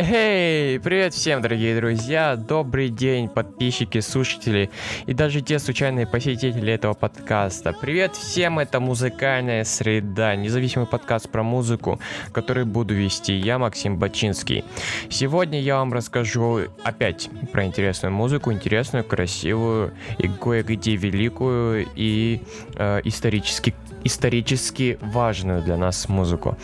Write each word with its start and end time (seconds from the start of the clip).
Эй, 0.00 0.78
привет 0.78 1.12
всем, 1.12 1.42
дорогие 1.42 1.74
друзья! 1.74 2.36
Добрый 2.36 2.88
день, 2.88 3.28
подписчики, 3.28 3.98
слушатели 3.98 4.70
и 5.06 5.12
даже 5.12 5.40
те 5.40 5.58
случайные 5.58 6.06
посетители 6.06 6.72
этого 6.72 6.94
подкаста. 6.94 7.72
Привет 7.72 8.14
всем, 8.14 8.60
это 8.60 8.78
музыкальная 8.78 9.64
среда, 9.64 10.36
независимый 10.36 10.86
подкаст 10.86 11.28
про 11.28 11.42
музыку, 11.42 11.98
который 12.30 12.64
буду 12.64 12.94
вести 12.94 13.34
я, 13.34 13.58
Максим 13.58 13.98
Бачинский. 13.98 14.62
Сегодня 15.10 15.60
я 15.60 15.78
вам 15.78 15.92
расскажу 15.92 16.60
опять 16.84 17.28
про 17.52 17.64
интересную 17.66 18.12
музыку, 18.12 18.52
интересную, 18.52 19.02
красивую 19.02 19.94
и 20.18 20.28
кое-где 20.28 20.94
великую 20.94 21.88
и 21.96 22.40
э, 22.76 23.00
исторически 23.02 23.74
исторически 24.04 24.98
важную 25.00 25.62
для 25.62 25.76
нас 25.76 26.08
музыку. 26.08 26.56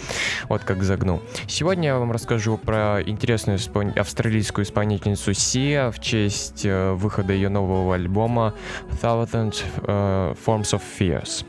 Вот 0.48 0.62
как 0.64 0.82
загнул. 0.82 1.20
Сегодня 1.46 1.88
я 1.88 1.98
вам 1.98 2.12
расскажу 2.12 2.58
про 2.58 3.02
интересную 3.02 3.58
исполн- 3.58 3.98
австралийскую 3.98 4.64
исполнительницу 4.64 5.34
Сия 5.34 5.90
в 5.90 6.00
честь 6.00 6.64
э, 6.64 6.92
выхода 6.92 7.32
ее 7.32 7.48
нового 7.48 7.94
альбома 7.94 8.54
Thousand 9.02 9.54
э, 9.86 10.34
Forms 10.46 10.72
of 10.72 10.82
Fears. 10.98 11.44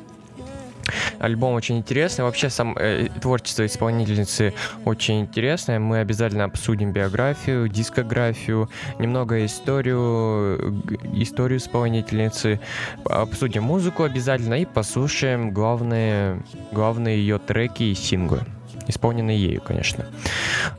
Альбом 1.19 1.53
очень 1.53 1.77
интересный. 1.77 2.23
Вообще 2.23 2.49
сам 2.49 2.75
э, 2.77 3.07
творчество 3.21 3.65
исполнительницы 3.65 4.53
очень 4.85 5.21
интересное. 5.21 5.79
Мы 5.79 5.99
обязательно 5.99 6.45
обсудим 6.45 6.91
биографию, 6.91 7.67
дискографию, 7.67 8.69
немного 8.99 9.45
историю, 9.45 10.83
историю 11.13 11.59
исполнительницы, 11.59 12.59
обсудим 13.05 13.63
музыку 13.63 14.03
обязательно 14.03 14.55
и 14.55 14.65
послушаем 14.65 15.51
главные, 15.51 16.41
главные 16.71 17.17
ее 17.17 17.39
треки 17.39 17.83
и 17.83 17.95
синглы 17.95 18.41
исполненный 18.87 19.35
ею, 19.35 19.61
конечно. 19.61 20.05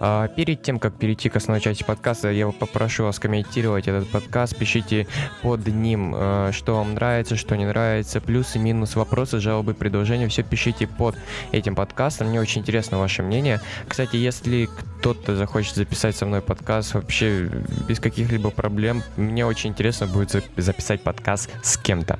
А, 0.00 0.28
перед 0.28 0.62
тем, 0.62 0.78
как 0.78 0.94
перейти 0.94 1.28
к 1.28 1.36
основной 1.36 1.60
части 1.60 1.82
подкаста, 1.82 2.30
я 2.30 2.48
попрошу 2.48 3.04
вас 3.04 3.18
комментировать 3.18 3.88
этот 3.88 4.08
подкаст, 4.08 4.56
пишите 4.56 5.06
под 5.42 5.66
ним, 5.66 6.14
э, 6.16 6.50
что 6.52 6.76
вам 6.76 6.94
нравится, 6.94 7.36
что 7.36 7.56
не 7.56 7.66
нравится, 7.66 8.20
плюсы, 8.20 8.58
минусы, 8.58 8.98
вопросы, 8.98 9.40
жалобы, 9.40 9.74
предложения, 9.74 10.28
все 10.28 10.42
пишите 10.42 10.86
под 10.86 11.16
этим 11.52 11.74
подкастом, 11.74 12.28
мне 12.28 12.40
очень 12.40 12.62
интересно 12.62 12.98
ваше 12.98 13.22
мнение. 13.22 13.60
Кстати, 13.88 14.16
если 14.16 14.68
кто-то 14.98 15.36
захочет 15.36 15.74
записать 15.76 16.16
со 16.16 16.26
мной 16.26 16.40
подкаст 16.40 16.94
вообще 16.94 17.48
без 17.88 18.00
каких-либо 18.00 18.50
проблем, 18.50 19.02
мне 19.16 19.46
очень 19.46 19.70
интересно 19.70 20.06
будет 20.06 20.44
записать 20.56 21.02
подкаст 21.02 21.50
с 21.62 21.76
кем-то. 21.76 22.18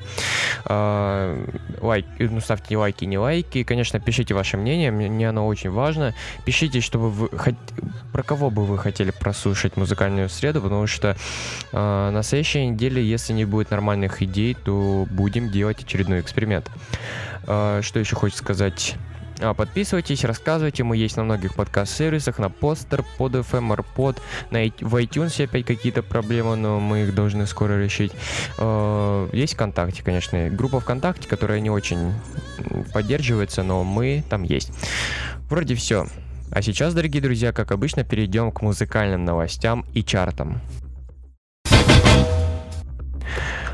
А, 0.64 1.36
лайк, 1.80 2.06
ну 2.18 2.40
ставьте 2.40 2.76
лайки, 2.76 3.04
не 3.04 3.18
лайки, 3.18 3.62
конечно, 3.64 4.00
пишите 4.00 4.34
ваше 4.34 4.56
мнение, 4.56 4.90
мне 4.90 5.28
оно 5.28 5.46
очень 5.46 5.70
важно. 5.76 6.14
Пишите, 6.44 6.80
чтобы 6.80 7.10
вы 7.10 7.28
про 8.12 8.22
кого 8.22 8.50
бы 8.50 8.64
вы 8.64 8.78
хотели 8.78 9.12
прослушать 9.12 9.76
музыкальную 9.76 10.28
среду, 10.28 10.60
потому 10.60 10.86
что 10.86 11.16
э, 11.72 12.10
на 12.10 12.22
следующей 12.22 12.66
неделе, 12.66 13.04
если 13.04 13.32
не 13.32 13.44
будет 13.44 13.70
нормальных 13.70 14.22
идей, 14.22 14.54
то 14.54 15.06
будем 15.10 15.50
делать 15.50 15.82
очередной 15.84 16.20
эксперимент. 16.20 16.68
Э, 17.46 17.80
что 17.82 18.00
еще 18.00 18.16
хочется 18.16 18.42
сказать? 18.42 18.96
А, 19.40 19.54
подписывайтесь, 19.54 20.24
рассказывайте, 20.24 20.82
мы 20.82 20.96
есть 20.96 21.16
на 21.16 21.24
многих 21.24 21.54
подкаст-сервисах, 21.54 22.38
на 22.38 22.48
Постер, 22.48 23.04
под 23.18 23.34
FM, 23.34 23.76
AirPod, 23.76 24.18
на, 24.50 24.60
в 24.60 24.96
iTunes 24.96 25.44
опять 25.44 25.66
какие-то 25.66 26.02
проблемы, 26.02 26.56
но 26.56 26.80
мы 26.80 27.02
их 27.02 27.14
должны 27.14 27.46
скоро 27.46 27.82
решить. 27.82 28.12
Э, 28.58 29.28
есть 29.32 29.54
ВКонтакте, 29.54 30.02
конечно, 30.02 30.48
группа 30.50 30.80
ВКонтакте, 30.80 31.28
которая 31.28 31.60
не 31.60 31.70
очень 31.70 32.14
поддерживается, 32.94 33.62
но 33.62 33.84
мы 33.84 34.24
там 34.28 34.42
есть. 34.42 34.72
Вроде 35.50 35.74
все. 35.74 36.06
А 36.50 36.62
сейчас, 36.62 36.94
дорогие 36.94 37.22
друзья, 37.22 37.52
как 37.52 37.72
обычно, 37.72 38.04
перейдем 38.04 38.52
к 38.52 38.62
музыкальным 38.62 39.24
новостям 39.24 39.84
и 39.92 40.02
чартам. 40.02 40.60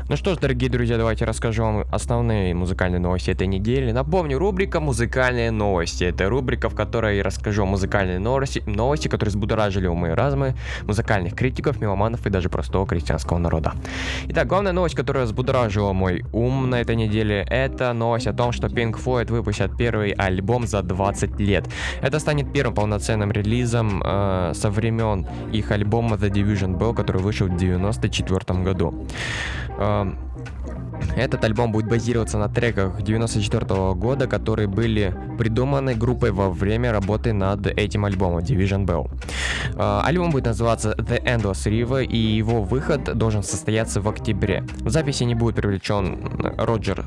Ну 0.09 0.17
что 0.17 0.33
ж, 0.33 0.37
дорогие 0.37 0.69
друзья, 0.69 0.97
давайте 0.97 1.23
расскажу 1.23 1.63
вам 1.63 1.85
основные 1.89 2.53
музыкальные 2.53 2.99
новости 2.99 3.31
этой 3.31 3.47
недели. 3.47 3.93
Напомню, 3.93 4.37
рубрика 4.37 4.81
«Музыкальные 4.81 5.49
новости». 5.49 6.03
Это 6.03 6.27
рубрика, 6.27 6.67
в 6.67 6.75
которой 6.75 7.17
я 7.17 7.23
расскажу 7.23 7.65
музыкальные 7.65 8.19
новости, 8.19 8.61
новости, 8.65 9.07
которые 9.07 9.29
взбудоражили 9.29 9.87
умы 9.87 10.13
разумы 10.13 10.55
музыкальных 10.81 11.35
критиков, 11.35 11.79
меломанов 11.79 12.27
и 12.27 12.29
даже 12.29 12.49
простого 12.49 12.85
крестьянского 12.85 13.37
народа. 13.37 13.75
Итак, 14.27 14.45
главная 14.47 14.73
новость, 14.73 14.93
которая 14.93 15.23
взбудоражила 15.23 15.93
мой 15.93 16.25
ум 16.33 16.69
на 16.69 16.81
этой 16.81 16.97
неделе, 16.97 17.45
это 17.49 17.93
новость 17.93 18.27
о 18.27 18.33
том, 18.33 18.51
что 18.51 18.67
Pink 18.67 19.01
Floyd 19.01 19.31
выпустят 19.31 19.77
первый 19.77 20.11
альбом 20.11 20.67
за 20.67 20.81
20 20.81 21.39
лет. 21.39 21.69
Это 22.01 22.19
станет 22.19 22.51
первым 22.51 22.75
полноценным 22.75 23.31
релизом 23.31 24.03
э, 24.03 24.51
со 24.53 24.69
времен 24.69 25.25
их 25.53 25.71
альбома 25.71 26.17
The 26.17 26.29
Division 26.29 26.77
Bell, 26.77 26.93
который 26.93 27.21
вышел 27.21 27.47
в 27.47 27.53
1994 27.55 28.63
году. 28.63 28.93
Um, 29.93 30.17
этот 31.15 31.43
альбом 31.43 31.71
будет 31.71 31.87
базироваться 31.87 32.37
на 32.37 32.49
треках 32.49 33.01
94 33.01 33.93
года, 33.93 34.27
которые 34.27 34.67
были 34.67 35.13
придуманы 35.37 35.95
группой 35.95 36.31
во 36.31 36.49
время 36.49 36.91
работы 36.91 37.33
над 37.33 37.67
этим 37.67 38.05
альбомом 38.05 38.39
Division 38.39 38.85
Bell. 38.85 39.11
Э, 39.75 40.01
альбом 40.03 40.31
будет 40.31 40.45
называться 40.45 40.95
The 40.97 41.23
Endless 41.23 41.65
River, 41.65 42.05
и 42.05 42.17
его 42.17 42.63
выход 42.63 43.17
должен 43.17 43.43
состояться 43.43 44.01
в 44.01 44.09
октябре. 44.09 44.63
В 44.79 44.89
записи 44.89 45.23
не 45.23 45.35
будет 45.35 45.55
привлечен 45.55 46.17
Роджер 46.57 47.05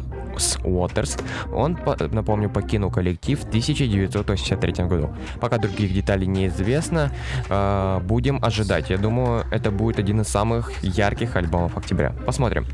Уотерс. 0.65 1.17
Он, 1.53 1.79
напомню, 2.13 2.51
покинул 2.51 2.91
коллектив 2.91 3.41
в 3.41 3.49
1983 3.49 4.85
году. 4.87 5.11
Пока 5.41 5.59
других 5.59 5.93
деталей 5.93 6.27
неизвестно, 6.27 7.11
э, 7.49 8.01
будем 8.03 8.39
ожидать. 8.43 8.91
Я 8.91 8.99
думаю, 8.99 9.45
это 9.51 9.71
будет 9.71 9.99
один 9.99 10.21
из 10.21 10.29
самых 10.29 10.73
ярких 10.83 11.37
альбомов 11.37 11.77
октября. 11.77 12.13
Посмотрим. 12.27 12.67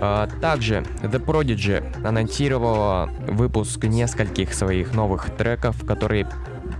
Uh, 0.00 0.40
также 0.40 0.82
The 1.02 1.22
Prodigy 1.22 1.82
анонсировала 2.06 3.10
выпуск 3.28 3.84
нескольких 3.84 4.54
своих 4.54 4.94
новых 4.94 5.28
треков, 5.36 5.84
которые 5.84 6.26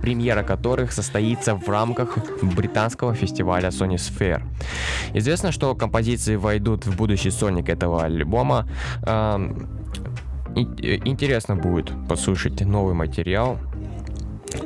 премьера 0.01 0.41
которых 0.41 0.91
состоится 0.91 1.53
в 1.53 1.69
рамках 1.69 2.17
британского 2.41 3.13
фестиваля 3.13 3.69
Sony 3.69 3.97
Sphere. 3.97 4.41
Известно, 5.13 5.51
что 5.51 5.75
композиции 5.75 6.35
войдут 6.35 6.87
в 6.87 6.95
будущий 6.95 7.29
сольник 7.29 7.69
этого 7.69 8.03
альбома. 8.03 8.67
Uh, 9.03 9.67
интересно 10.55 11.55
будет 11.55 11.91
послушать 12.09 12.59
новый 12.61 12.93
материал 12.93 13.57
Э, 13.57 13.70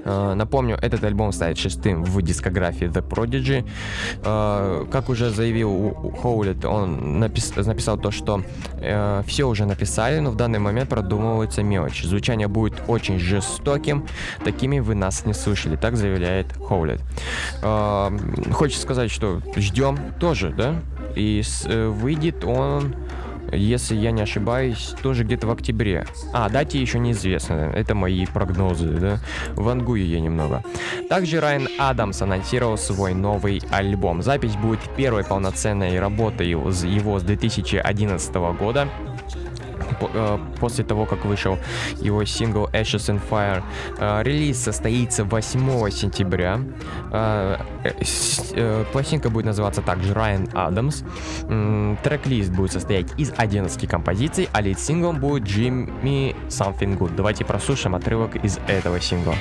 напомню, 0.06 0.78
этот 0.82 1.04
альбом 1.04 1.32
станет 1.32 1.58
шестым 1.58 2.04
в 2.04 2.22
дискографии 2.22 2.88
The 2.88 3.08
Prodigy. 3.08 3.68
Э, 4.24 4.86
как 4.92 5.10
уже 5.10 5.30
заявил 5.30 6.14
Хоулит, 6.22 6.66
он 6.66 7.20
напис 7.20 7.56
написал 7.56 7.98
то, 7.98 8.12
что 8.12 8.42
э, 8.80 9.24
все 9.28 9.48
уже 9.48 9.66
написали, 9.66 10.20
но 10.20 10.32
в 10.32 10.36
данный 10.36 10.60
момент 10.60 10.90
продумывается 10.90 11.64
мелочь. 11.64 12.04
Звучание 12.04 12.48
будет 12.48 12.74
очень 12.88 13.20
жестоким, 13.20 14.08
такими 14.44 14.80
вы 14.80 14.96
нас 14.96 15.26
не 15.26 15.34
слышали, 15.34 15.76
так 15.76 15.98
заявляет 15.98 16.48
Хоулит. 16.68 17.02
Хочется 18.52 18.82
сказать, 18.82 19.12
что 19.12 19.42
ждем 19.56 19.98
тоже, 20.20 20.50
да? 20.50 20.76
И 21.16 21.42
выйдет 21.68 22.44
он 22.44 22.96
если 23.52 23.96
я 23.96 24.12
не 24.12 24.22
ошибаюсь, 24.22 24.94
тоже 25.02 25.24
где-то 25.24 25.48
в 25.48 25.52
октябре. 25.52 26.06
А, 26.34 26.50
дате 26.50 26.80
еще 26.80 27.00
неизвестно, 27.00 27.72
это 27.74 27.96
мои 27.96 28.26
прогнозы, 28.26 28.88
да? 28.88 29.20
Вангую 29.56 30.06
я 30.06 30.20
немного. 30.20 30.64
Также 31.10 31.40
Райан 31.40 31.68
Адамс 31.80 32.22
анонсировал 32.22 32.78
свой 32.78 33.14
новый 33.14 33.62
альбом. 33.72 34.22
Запись 34.22 34.56
будет 34.56 34.80
первой 34.96 35.24
полноценной 35.24 36.00
работой 36.00 36.50
его 36.50 37.20
с 37.20 37.24
2011 37.24 38.36
года. 38.58 38.88
Э, 40.02 40.38
после 40.60 40.84
того, 40.84 41.06
как 41.06 41.26
вышел 41.26 41.58
его 42.02 42.26
сингл 42.26 42.66
Ashes 42.74 43.10
and 43.10 43.22
Fire. 43.30 43.64
Э, 43.98 44.24
релиз 44.24 44.64
состоится 44.64 45.24
8 45.24 45.90
сентября. 45.92 46.60
Э, 47.12 47.58
пластинка 48.92 49.30
будет 49.30 49.46
называться 49.46 49.82
также 49.82 50.14
Ryan 50.14 50.52
Adams. 50.54 51.04
Трек-лист 52.04 52.52
будет 52.52 52.72
состоять 52.72 53.08
из 53.18 53.32
11 53.36 53.88
композиций, 53.88 54.50
а 54.54 54.62
лид-синглом 54.62 55.20
будет 55.20 55.44
Jimmy 55.44 56.36
Something 56.48 56.98
Good. 56.98 57.16
Давайте 57.16 57.46
прослушаем 57.46 57.96
отрывок 57.96 58.36
из 58.38 58.60
этого 58.68 59.00
сингла. 59.00 59.36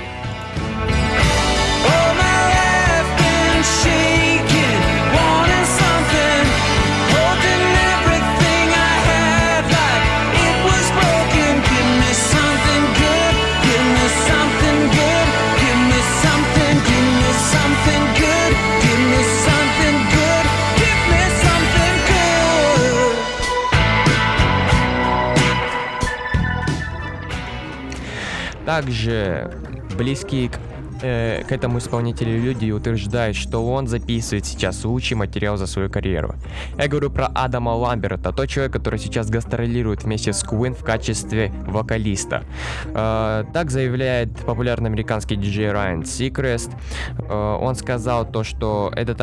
Также 28.74 29.52
близкие 29.96 30.48
к 30.48 30.58
э, 31.04 31.44
к 31.44 31.52
этому 31.52 31.78
исполнителю 31.78 32.40
люди 32.40 32.70
утверждают, 32.70 33.37
что 33.37 33.64
он 33.66 33.87
записывает 33.87 34.46
сейчас 34.46 34.84
лучший 34.84 35.16
материал 35.16 35.56
за 35.56 35.66
свою 35.66 35.90
карьеру. 35.90 36.34
Я 36.78 36.88
говорю 36.88 37.11
про 37.11 37.26
Адама 37.26 37.70
Ламберта, 37.70 38.32
тот 38.32 38.49
человек, 38.49 38.73
который 38.73 38.99
сейчас 38.99 39.30
гастролирует 39.30 40.04
вместе 40.04 40.32
с 40.32 40.44
Queen 40.44 40.75
в 40.75 40.84
качестве 40.84 41.52
вокалиста. 41.66 42.44
Э, 42.87 43.44
так 43.52 43.70
заявляет 43.70 44.30
популярный 44.46 44.90
американский 44.90 45.37
диджей 45.37 45.70
Райан 45.70 46.04
Сикрест. 46.04 46.70
Э, 47.18 47.58
он 47.61 47.75
сказал 47.75 48.25
то, 48.30 48.44
что 48.44 48.92
этот, 48.96 49.20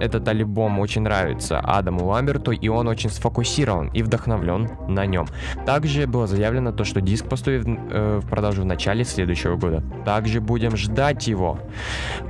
этот 0.00 0.28
альбом 0.28 0.78
очень 0.78 1.02
нравится 1.02 1.60
Адаму 1.60 2.06
Ламберту, 2.06 2.52
и 2.52 2.68
он 2.68 2.88
очень 2.88 3.10
сфокусирован 3.10 3.88
и 3.88 4.02
вдохновлен 4.02 4.70
на 4.88 5.06
нем. 5.06 5.26
Также 5.66 6.06
было 6.06 6.26
заявлено 6.26 6.72
то, 6.72 6.84
что 6.84 7.00
диск 7.00 7.28
поступит 7.28 7.66
э, 7.66 8.20
в 8.22 8.28
продажу 8.28 8.62
в 8.62 8.66
начале 8.66 9.04
следующего 9.04 9.56
года. 9.56 9.82
Также 10.04 10.40
будем 10.40 10.76
ждать 10.76 11.23
его. 11.26 11.58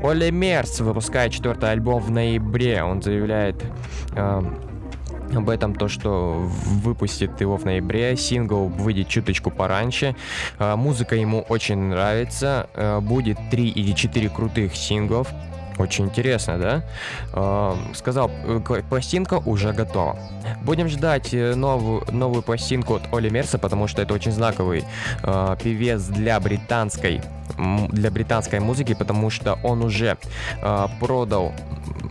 Оли 0.03 0.31
Мерс 0.31 0.81
выпускает 0.81 1.33
четвертый 1.33 1.71
альбом 1.71 2.01
в 2.01 2.11
ноябре. 2.11 2.83
Он 2.83 3.03
заявляет... 3.03 3.63
Э, 4.17 4.43
об 5.35 5.49
этом 5.51 5.75
то, 5.75 5.89
что 5.89 6.35
выпустит 6.83 7.41
его 7.41 7.57
в 7.57 7.65
ноябре, 7.65 8.17
сингл 8.17 8.69
выйдет 8.69 9.09
чуточку 9.09 9.51
пораньше. 9.51 10.15
Э, 10.59 10.77
музыка 10.77 11.17
ему 11.17 11.41
очень 11.49 11.79
нравится, 11.79 12.69
э, 12.75 13.01
будет 13.01 13.39
3 13.51 13.69
или 13.69 13.93
4 13.93 14.29
крутых 14.29 14.77
синглов. 14.77 15.29
Очень 15.79 16.07
интересно, 16.07 16.59
да? 16.59 16.83
Э, 17.33 17.75
сказал, 17.95 18.31
э, 18.45 18.61
пластинка 18.89 19.35
уже 19.45 19.73
готова. 19.73 20.17
Будем 20.63 20.89
ждать 20.89 21.35
э, 21.35 21.55
новую, 21.55 22.05
новую 22.13 22.43
пластинку 22.43 22.95
от 22.95 23.13
Оли 23.13 23.29
Мерса, 23.29 23.59
потому 23.59 23.89
что 23.89 24.03
это 24.03 24.15
очень 24.15 24.31
знаковый 24.31 24.85
э, 25.23 25.57
певец 25.63 26.03
для 26.03 26.39
британской 26.41 27.21
для 27.91 28.11
британской 28.11 28.59
музыки, 28.59 28.95
потому 28.95 29.31
что 29.31 29.59
он 29.63 29.83
уже 29.83 30.17
э, 30.63 30.87
продал 30.99 31.53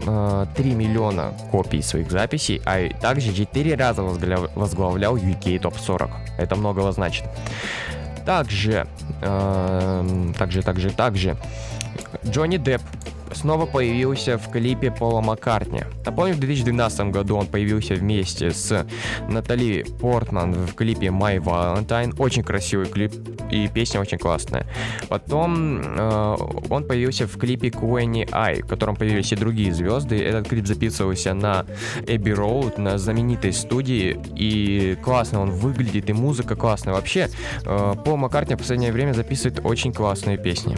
э, 0.05 0.45
3 0.55 0.75
миллиона 0.75 1.33
копий 1.51 1.81
своих 1.81 2.11
записей, 2.11 2.61
а 2.65 2.87
также 3.01 3.33
4 3.33 3.75
раза 3.75 4.03
возглав, 4.03 4.55
возглавлял 4.55 5.15
UK 5.17 5.59
Top 5.59 5.75
40. 5.79 6.11
Это 6.37 6.55
многого 6.55 6.91
значит. 6.91 7.25
Также, 8.25 8.87
также, 9.19 10.61
также, 10.61 10.91
также, 10.91 11.35
Джонни 12.25 12.55
Депп 12.55 12.81
снова 13.33 13.65
появился 13.65 14.37
в 14.37 14.49
клипе 14.49 14.91
Пола 14.91 15.21
Маккартни. 15.21 15.83
Напомню, 16.05 16.33
в 16.33 16.39
2012 16.39 17.11
году 17.11 17.37
он 17.37 17.47
появился 17.47 17.95
вместе 17.95 18.51
с 18.51 18.85
Натали 19.27 19.85
Портман 19.99 20.53
в 20.53 20.73
клипе 20.73 21.07
My 21.07 21.37
Valentine. 21.37 22.15
Очень 22.19 22.43
красивый 22.43 22.87
клип 22.87 23.13
и 23.51 23.67
песня 23.67 24.01
очень 24.01 24.17
классная. 24.17 24.65
Потом 25.09 25.81
э, 25.81 26.37
он 26.69 26.87
появился 26.87 27.27
в 27.27 27.37
клипе 27.37 27.69
Queenie 27.69 28.29
Eye, 28.29 28.63
в 28.63 28.67
котором 28.67 28.95
появились 28.95 29.31
и 29.31 29.35
другие 29.35 29.73
звезды. 29.73 30.17
Этот 30.21 30.47
клип 30.47 30.67
записывался 30.67 31.33
на 31.33 31.65
Abbey 32.01 32.35
Road, 32.35 32.79
на 32.79 32.97
знаменитой 32.97 33.53
студии. 33.53 34.19
И 34.35 34.97
классно 35.03 35.41
он 35.41 35.51
выглядит, 35.51 36.09
и 36.09 36.13
музыка 36.13 36.55
классная. 36.55 36.93
Вообще, 36.93 37.29
э, 37.65 37.93
Пол 38.05 38.17
Маккартни 38.17 38.55
в 38.55 38.59
последнее 38.59 38.91
время 38.91 39.13
записывает 39.13 39.61
очень 39.63 39.93
классные 39.93 40.37
песни. 40.37 40.77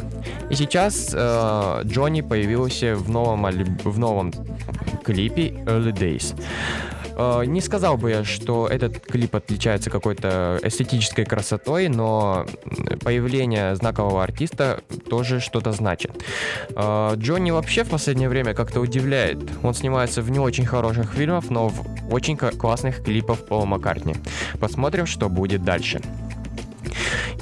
И 0.49 0.55
сейчас 0.55 1.11
э, 1.13 1.81
Джонни 1.83 2.21
появился 2.21 2.44
появился 2.45 2.95
в 2.95 3.09
новом, 3.09 3.43
в 3.83 3.97
новом 3.97 4.31
клипе 5.03 5.49
Early 5.65 5.91
Days. 5.91 6.39
Uh, 7.15 7.45
не 7.45 7.61
сказал 7.61 7.97
бы 7.97 8.11
я, 8.11 8.23
что 8.25 8.67
этот 8.67 8.99
клип 8.99 9.35
отличается 9.35 9.89
какой-то 9.89 10.59
эстетической 10.61 11.23
красотой, 11.23 11.87
но 11.87 12.45
появление 13.01 13.75
знакового 13.77 14.21
артиста 14.21 14.81
тоже 15.09 15.39
что-то 15.39 15.71
значит. 15.71 16.11
Uh, 16.71 17.15
Джонни 17.15 17.51
вообще 17.51 17.83
в 17.83 17.89
последнее 17.89 18.29
время 18.29 18.53
как-то 18.53 18.81
удивляет. 18.81 19.39
Он 19.63 19.73
снимается 19.73 20.21
в 20.21 20.29
не 20.29 20.39
очень 20.39 20.65
хороших 20.65 21.13
фильмах, 21.13 21.49
но 21.49 21.69
в 21.69 22.13
очень 22.13 22.37
классных 22.37 23.01
клипах 23.03 23.45
Пола 23.47 23.65
Маккартни. 23.65 24.15
Посмотрим, 24.59 25.05
что 25.05 25.29
будет 25.29 25.63
дальше. 25.63 26.01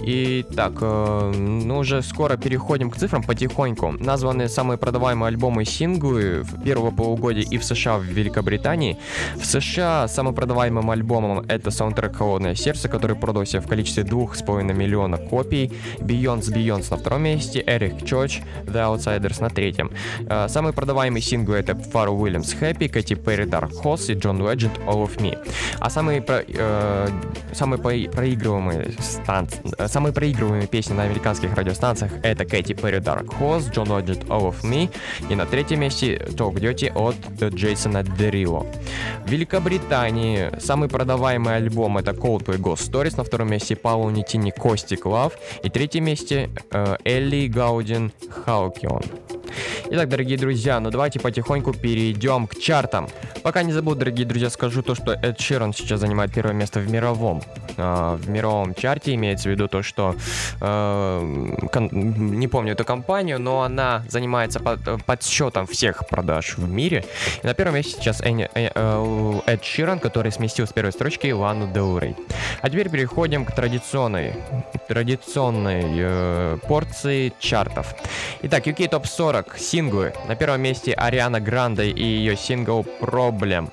И 0.03 0.45
так, 0.55 0.81
ну 0.81 1.77
уже 1.77 2.01
скоро 2.01 2.37
переходим 2.37 2.89
к 2.89 2.97
цифрам 2.97 3.23
потихоньку. 3.23 3.91
Названы 3.91 4.49
самые 4.49 4.77
продаваемые 4.77 5.29
альбомы 5.29 5.63
и 5.63 5.65
синглы 5.65 6.41
в 6.41 6.63
первого 6.63 6.91
полугодия 6.91 7.43
и 7.43 7.57
в 7.57 7.63
США, 7.63 7.97
в 7.97 8.03
Великобритании. 8.03 8.97
В 9.35 9.45
США 9.45 10.07
самым 10.07 10.35
продаваемым 10.35 10.89
альбомом 10.89 11.45
это 11.47 11.71
саундтрек 11.71 12.15
«Холодное 12.15 12.55
сердце», 12.55 12.89
который 12.89 13.15
продался 13.15 13.61
в 13.61 13.67
количестве 13.67 14.03
2,5 14.03 14.73
миллиона 14.73 15.17
копий. 15.17 15.71
Beyonce 15.99 16.53
Beyonce 16.53 16.91
на 16.91 16.97
втором 16.97 17.23
месте, 17.23 17.63
Eric 17.65 18.03
Church, 18.03 18.41
The 18.65 18.95
Outsiders 18.95 19.41
на 19.41 19.49
третьем. 19.49 19.91
Э, 20.27 20.47
самые 20.49 20.73
продаваемые 20.73 21.21
синглы 21.21 21.57
это 21.57 21.75
Фару 21.75 22.13
Уильямс 22.13 22.53
Happy, 22.55 22.89
Кэти 22.89 23.15
Перри 23.15 23.45
Dark 23.45 23.71
Horse 23.83 24.13
и 24.13 24.15
Джон 24.15 24.41
Legend 24.41 24.85
All 24.85 25.03
of 25.03 25.17
Me. 25.17 25.37
А 25.79 25.89
самые, 25.89 26.21
про, 26.21 26.43
э, 26.47 27.07
самые 27.53 27.79
проигрываемые 27.79 28.93
станции 29.45 29.87
Самые 29.87 30.13
проигрываемые 30.13 30.67
песни 30.67 30.93
на 30.93 31.03
американских 31.03 31.53
радиостанциях 31.53 32.11
это 32.23 32.45
Кэти 32.45 32.73
Перри 32.73 32.97
Dark 32.97 33.27
Horse, 33.39 33.71
John 33.71 33.87
Legend 33.87 34.27
All 34.27 34.49
of 34.49 34.63
Me 34.63 34.89
и 35.29 35.35
на 35.35 35.45
третьем 35.45 35.81
месте 35.81 36.15
Talk 36.15 36.55
Dirty 36.55 36.91
от 36.93 37.15
Джейсона 37.53 38.03
Дерило. 38.03 38.65
В 39.25 39.29
Великобритании 39.29 40.51
самый 40.59 40.89
продаваемый 40.89 41.55
альбом 41.55 41.97
это 41.97 42.11
Coldplay 42.11 42.57
Ghost 42.57 42.91
Stories, 42.91 43.17
на 43.17 43.23
втором 43.23 43.51
месте 43.51 43.75
Пауло 43.75 44.09
Нитини 44.09 44.51
Костик 44.51 45.05
Love 45.05 45.33
и 45.63 45.69
третьем 45.69 46.05
месте 46.05 46.49
э, 46.71 46.95
Элли 47.03 47.47
Гаудин 47.47 48.11
Хаукион. 48.29 49.03
Итак, 49.89 50.09
дорогие 50.09 50.37
друзья, 50.37 50.79
ну 50.79 50.89
давайте 50.89 51.19
потихоньку 51.19 51.73
перейдем 51.73 52.47
к 52.47 52.55
чартам. 52.55 53.07
Пока 53.43 53.63
не 53.63 53.73
забуду, 53.73 53.99
дорогие 53.99 54.25
друзья, 54.25 54.49
скажу 54.49 54.81
то, 54.81 54.95
что 54.95 55.13
Эд 55.13 55.39
Широн 55.39 55.73
сейчас 55.73 55.99
занимает 55.99 56.33
первое 56.33 56.53
место 56.53 56.79
в 56.79 56.89
мировом. 56.89 57.43
Э, 57.77 58.17
в 58.17 58.29
мировом 58.29 58.73
чарте 58.73 59.13
имеется 59.33 59.49
в 59.49 59.51
виду 59.51 59.67
то, 59.67 59.83
что 59.83 60.15
э, 60.61 61.67
кон, 61.71 61.89
не 61.91 62.47
помню 62.47 62.73
эту 62.73 62.85
компанию, 62.85 63.39
но 63.39 63.61
она 63.61 64.03
занимается 64.09 64.59
под, 64.59 65.03
подсчетом 65.05 65.67
всех 65.67 66.07
продаж 66.07 66.57
в 66.57 66.69
мире. 66.69 67.05
И 67.41 67.47
на 67.47 67.53
первом 67.53 67.75
месте 67.75 67.95
сейчас 67.99 68.21
Эни, 68.21 68.49
э, 68.53 68.69
э, 68.73 69.39
Эд 69.45 69.63
Ширан, 69.63 69.99
который 69.99 70.31
сместил 70.31 70.67
с 70.67 70.73
первой 70.73 70.91
строчки 70.91 71.31
Лану 71.31 71.71
Дел. 71.71 71.93
А 72.61 72.69
теперь 72.69 72.89
переходим 72.89 73.45
к 73.45 73.53
традиционной, 73.53 74.33
традиционной 74.87 75.83
э, 75.85 76.57
порции 76.67 77.33
чартов. 77.39 77.93
Итак, 78.43 78.65
UK 78.65 78.89
Top 78.89 79.05
40 79.05 79.57
синглы. 79.57 80.13
На 80.27 80.35
первом 80.35 80.61
месте 80.61 80.93
Ариана 80.93 81.39
Гранде 81.39 81.89
и 81.89 82.03
ее 82.03 82.37
сингл 82.37 82.85
Problem. 83.01 83.69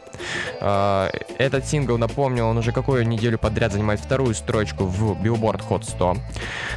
Uh, 0.60 1.10
этот 1.38 1.66
сингл, 1.66 1.96
напомню, 1.96 2.44
он 2.44 2.58
уже 2.58 2.72
какую 2.72 3.06
неделю 3.08 3.38
подряд 3.38 3.72
занимает 3.72 4.00
вторую 4.00 4.34
строчку 4.34 4.84
в 4.84 5.14
Billboard 5.40 5.62
Hot 5.68 5.84
100. 5.84 6.16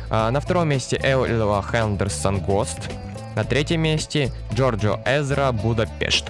Uh, 0.10 0.30
на 0.32 0.40
втором 0.40 0.70
месте 0.70 1.00
Элла 1.02 1.62
Хендерсон 1.62 2.38
Ghost. 2.38 2.92
На 3.36 3.44
третьем 3.44 3.82
месте 3.82 4.32
Джорджо 4.54 5.02
Эзра 5.06 5.52
Будапешт. 5.52 6.26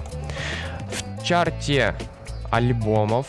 В 0.89 1.23
чарте 1.23 1.95
альбомов 2.49 3.27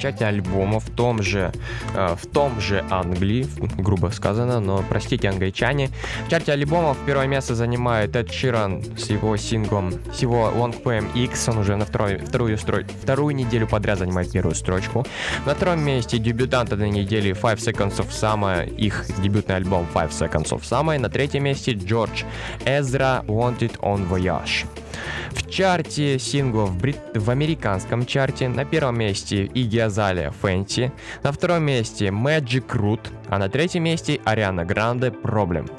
в 0.00 0.02
чате 0.02 0.24
альбома 0.24 0.80
в 0.80 0.88
том 0.88 1.22
же, 1.22 1.52
э, 1.94 2.16
в 2.16 2.26
том 2.26 2.58
же 2.58 2.82
Англии, 2.90 3.46
грубо 3.76 4.06
сказано, 4.08 4.58
но 4.58 4.82
простите, 4.88 5.28
англичане. 5.28 5.90
В 6.26 6.30
чарте 6.30 6.52
альбомов 6.52 6.96
первое 7.04 7.26
место 7.26 7.54
занимает 7.54 8.16
Эд 8.16 8.32
Ширан 8.32 8.82
с 8.96 9.10
его 9.10 9.36
синглом, 9.36 9.92
с 10.14 10.22
его 10.22 10.50
Long 10.56 10.82
Poem 10.82 11.06
X, 11.14 11.48
он 11.50 11.58
уже 11.58 11.76
на 11.76 11.84
второй, 11.84 12.16
вторую, 12.16 12.56
строй, 12.56 12.86
вторую 13.02 13.34
неделю 13.34 13.66
подряд 13.66 13.98
занимает 13.98 14.32
первую 14.32 14.54
строчку. 14.54 15.04
На 15.44 15.54
втором 15.54 15.80
месте 15.80 16.16
дебютант 16.16 16.72
этой 16.72 16.88
недели 16.88 17.32
Five 17.32 17.58
Seconds 17.58 17.98
of 17.98 18.08
Summer, 18.08 18.74
их 18.74 19.04
дебютный 19.22 19.56
альбом 19.56 19.86
Five 19.92 20.12
Seconds 20.12 20.48
of 20.48 20.62
Summer. 20.62 20.98
На 20.98 21.10
третьем 21.10 21.44
месте 21.44 21.72
Джордж 21.72 22.22
Эзра 22.64 23.22
Wanted 23.26 23.78
on 23.80 24.08
Voyage. 24.08 24.66
В 25.30 25.48
чарте 25.50 26.18
синглов 26.18 26.76
брит... 26.76 26.96
в 27.14 27.30
американском 27.30 28.06
чарте 28.06 28.48
на 28.48 28.64
первом 28.64 28.98
месте 28.98 29.44
Игги 29.44 29.78
Азалия 29.78 30.30
Фэнти, 30.30 30.92
на 31.22 31.32
втором 31.32 31.64
месте 31.64 32.06
Magic 32.06 32.66
Root, 32.68 33.00
а 33.28 33.38
на 33.38 33.48
третьем 33.48 33.84
месте 33.84 34.20
Ариана 34.24 34.64
Гранде 34.64 35.08
Problem. 35.08 35.70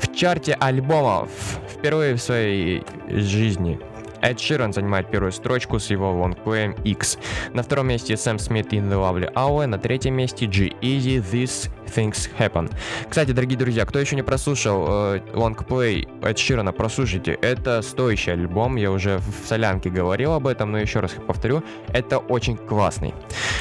В 0.00 0.14
чарте 0.14 0.54
альбомов 0.54 1.30
впервые 1.68 2.14
в 2.14 2.22
своей 2.22 2.84
жизни 3.08 3.78
Эд 4.20 4.40
Ширан 4.40 4.72
занимает 4.72 5.10
первую 5.10 5.32
строчку 5.32 5.78
с 5.78 5.90
его 5.90 6.12
лонгплеем 6.12 6.72
X. 6.84 7.18
На 7.52 7.62
втором 7.62 7.88
месте 7.88 8.16
Сэм 8.16 8.38
Смит 8.38 8.72
in 8.72 8.88
the 8.88 8.96
Lovely 8.96 9.32
Hour, 9.34 9.66
на 9.66 9.78
третьем 9.78 10.14
месте 10.14 10.46
G-Easy 10.46 11.22
This 11.22 11.70
Things 11.94 12.28
Happen. 12.38 12.70
Кстати, 13.08 13.32
дорогие 13.32 13.58
друзья, 13.58 13.84
кто 13.84 13.98
еще 13.98 14.16
не 14.16 14.22
прослушал 14.22 14.86
э, 14.88 15.20
лонгплей 15.32 16.08
Эд 16.22 16.38
Ширана, 16.38 16.72
прослушайте. 16.72 17.32
Это 17.32 17.82
стоящий 17.82 18.32
альбом, 18.32 18.76
я 18.76 18.90
уже 18.90 19.18
в 19.18 19.46
солянке 19.46 19.90
говорил 19.90 20.32
об 20.34 20.46
этом, 20.46 20.72
но 20.72 20.78
еще 20.78 21.00
раз 21.00 21.12
повторю, 21.26 21.62
это 21.92 22.18
очень 22.18 22.56
классный. 22.56 23.14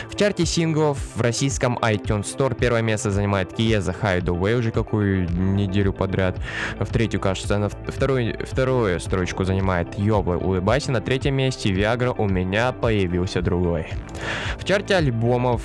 В 0.10 0.16
чарте 0.16 0.46
синглов 0.46 0.98
в 1.16 1.22
российском 1.22 1.78
iTunes 1.80 2.24
Store 2.24 2.56
первое 2.56 2.82
место 2.82 3.12
занимает 3.12 3.54
Kieza 3.54 3.96
Hideaway 4.02 4.56
уже 4.58 4.72
какую 4.72 5.30
неделю 5.30 5.94
подряд. 5.94 6.38
В 6.80 6.88
третью, 6.88 7.20
кажется, 7.20 7.58
на 7.58 7.70
вторую, 7.70 8.38
вторую 8.46 9.00
строчку 9.00 9.44
занимает 9.44 9.98
Йобла 9.98 10.36
Улыбайся. 10.36 10.92
На 10.92 11.02
третьем 11.02 11.36
месте 11.36 11.70
Viagra 11.72 12.14
у 12.18 12.28
меня 12.28 12.72
появился 12.72 13.42
другой. 13.42 13.88
В 14.58 14.64
чарте 14.64 14.96
альбомов 14.96 15.62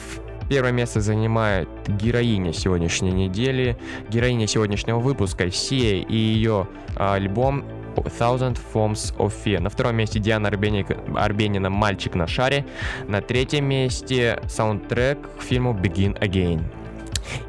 Первое 0.52 0.72
место 0.72 1.00
занимает 1.00 1.66
героиня 1.88 2.52
сегодняшней 2.52 3.10
недели, 3.10 3.74
героиня 4.10 4.46
сегодняшнего 4.46 4.98
выпуска 4.98 5.50
Сия 5.50 6.02
и 6.02 6.14
ее 6.14 6.68
альбом 6.94 7.64
Thousand 7.96 8.58
Forms 8.74 9.16
of 9.16 9.32
Fear. 9.42 9.60
На 9.60 9.70
втором 9.70 9.96
месте 9.96 10.18
Диана 10.18 10.48
Арбеника, 10.48 10.98
Арбенина 11.16 11.70
«Мальчик 11.70 12.14
на 12.14 12.26
шаре». 12.26 12.66
На 13.08 13.22
третьем 13.22 13.64
месте 13.64 14.42
саундтрек 14.46 15.20
к 15.38 15.42
фильму 15.42 15.72
Begin 15.72 16.20
Again. 16.20 16.62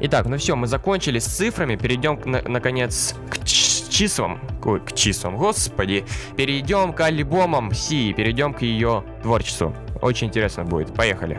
Итак, 0.00 0.24
ну 0.24 0.38
все, 0.38 0.56
мы 0.56 0.66
закончили 0.66 1.18
с 1.18 1.26
цифрами, 1.26 1.76
перейдем, 1.76 2.18
на, 2.24 2.40
наконец, 2.48 3.14
к 3.28 3.44
числам, 3.44 4.40
ой, 4.64 4.80
к 4.80 4.94
числам, 4.94 5.36
господи. 5.36 6.06
Перейдем 6.38 6.94
к 6.94 7.02
альбомам 7.02 7.74
Си, 7.74 8.14
перейдем 8.14 8.54
к 8.54 8.62
ее 8.62 9.04
творчеству. 9.22 9.74
Очень 10.00 10.28
интересно 10.28 10.64
будет. 10.64 10.94
Поехали. 10.94 11.38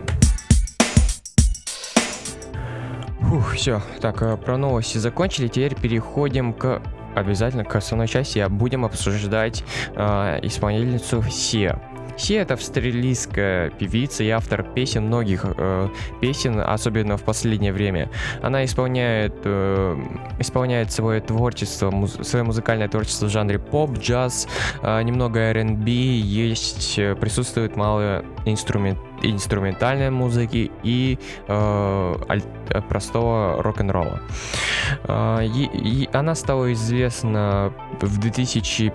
Фух, 3.30 3.54
все. 3.54 3.82
Так, 4.02 4.22
э, 4.22 4.38
про 4.38 4.58
новости 4.58 5.00
закончили. 5.00 5.48
Теперь 5.48 5.76
переходим 5.76 6.54
к 6.54 6.82
обязательно 7.16 7.64
к 7.64 7.76
основной 7.76 8.08
части. 8.08 8.46
Будем 8.50 8.86
обсуждать 8.86 9.64
э, 9.96 10.40
исполнительницу 10.44 11.24
Сия. 11.24 11.82
Си 12.18 12.36
это 12.36 12.54
австралийская 12.54 13.70
певица 13.72 14.24
и 14.24 14.30
автор 14.30 14.64
песен, 14.64 15.06
многих 15.08 15.46
э, 15.46 15.90
песен, 16.22 16.60
особенно 16.60 17.18
в 17.18 17.24
последнее 17.24 17.74
время. 17.74 18.10
Она 18.42 18.64
исполняет, 18.64 19.34
э, 19.44 19.98
исполняет 20.40 20.92
свое 20.92 21.20
творчество, 21.20 21.92
муз, 21.92 22.18
свое 22.22 22.44
музыкальное 22.44 22.88
творчество 22.88 23.26
в 23.26 23.30
жанре 23.30 23.60
поп, 23.60 23.98
джаз, 23.98 24.48
э, 24.82 25.02
немного 25.02 25.40
R&B, 25.40 25.92
есть, 25.92 26.98
э, 26.98 27.16
присутствует 27.16 27.76
мало 27.76 28.24
инструмент, 28.46 29.00
инструментальной 29.22 30.10
музыки 30.10 30.72
и 30.84 31.20
э, 31.48 32.16
аль, 32.30 32.44
э, 32.70 32.82
простого 32.82 33.62
рок-н-ролла. 33.62 34.22
Э, 35.04 35.40
и, 35.44 35.70
и 35.74 36.10
она 36.14 36.36
стала 36.36 36.72
известна 36.74 37.74
в 38.02 38.20
2000 38.20 38.94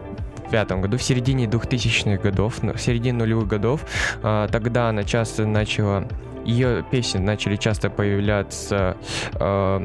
2005 0.51 0.81
году, 0.81 0.97
в 0.97 1.03
середине 1.03 1.47
2000-х 1.47 2.23
годов, 2.23 2.59
в 2.63 2.79
середине 2.79 3.19
нулевых 3.19 3.47
годов, 3.47 3.85
а, 4.23 4.49
тогда 4.49 4.89
она 4.89 5.05
часто 5.05 5.47
начала, 5.47 6.07
ее 6.45 6.85
песни 6.91 7.19
начали 7.19 7.57
часто 7.57 7.91
появляться 7.91 8.97
а, 9.35 9.85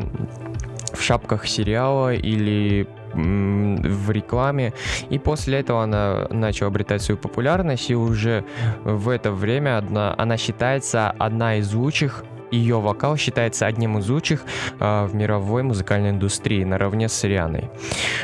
в 0.94 1.02
шапках 1.02 1.48
сериала 1.48 2.14
или 2.14 2.88
в 3.14 4.12
рекламе. 4.12 4.74
И 5.10 5.20
после 5.20 5.60
этого 5.60 5.84
она 5.84 6.28
начала 6.32 6.68
обретать 6.68 7.02
свою 7.02 7.18
популярность, 7.18 7.90
и 7.90 7.96
уже 7.96 8.44
в 8.84 9.08
это 9.08 9.32
время 9.32 9.78
одна, 9.78 10.14
она 10.18 10.36
считается 10.36 11.12
одна 11.12 11.56
из 11.56 11.74
лучших 11.74 12.26
ее 12.56 12.80
вокал 12.80 13.18
считается 13.18 13.66
одним 13.66 13.98
из 13.98 14.10
лучших 14.10 14.44
э, 14.80 15.06
в 15.06 15.16
мировой 15.16 15.64
музыкальной 15.64 16.10
индустрии, 16.12 16.64
наравне 16.64 17.10
с 17.10 17.24
Рианой. 17.24 17.70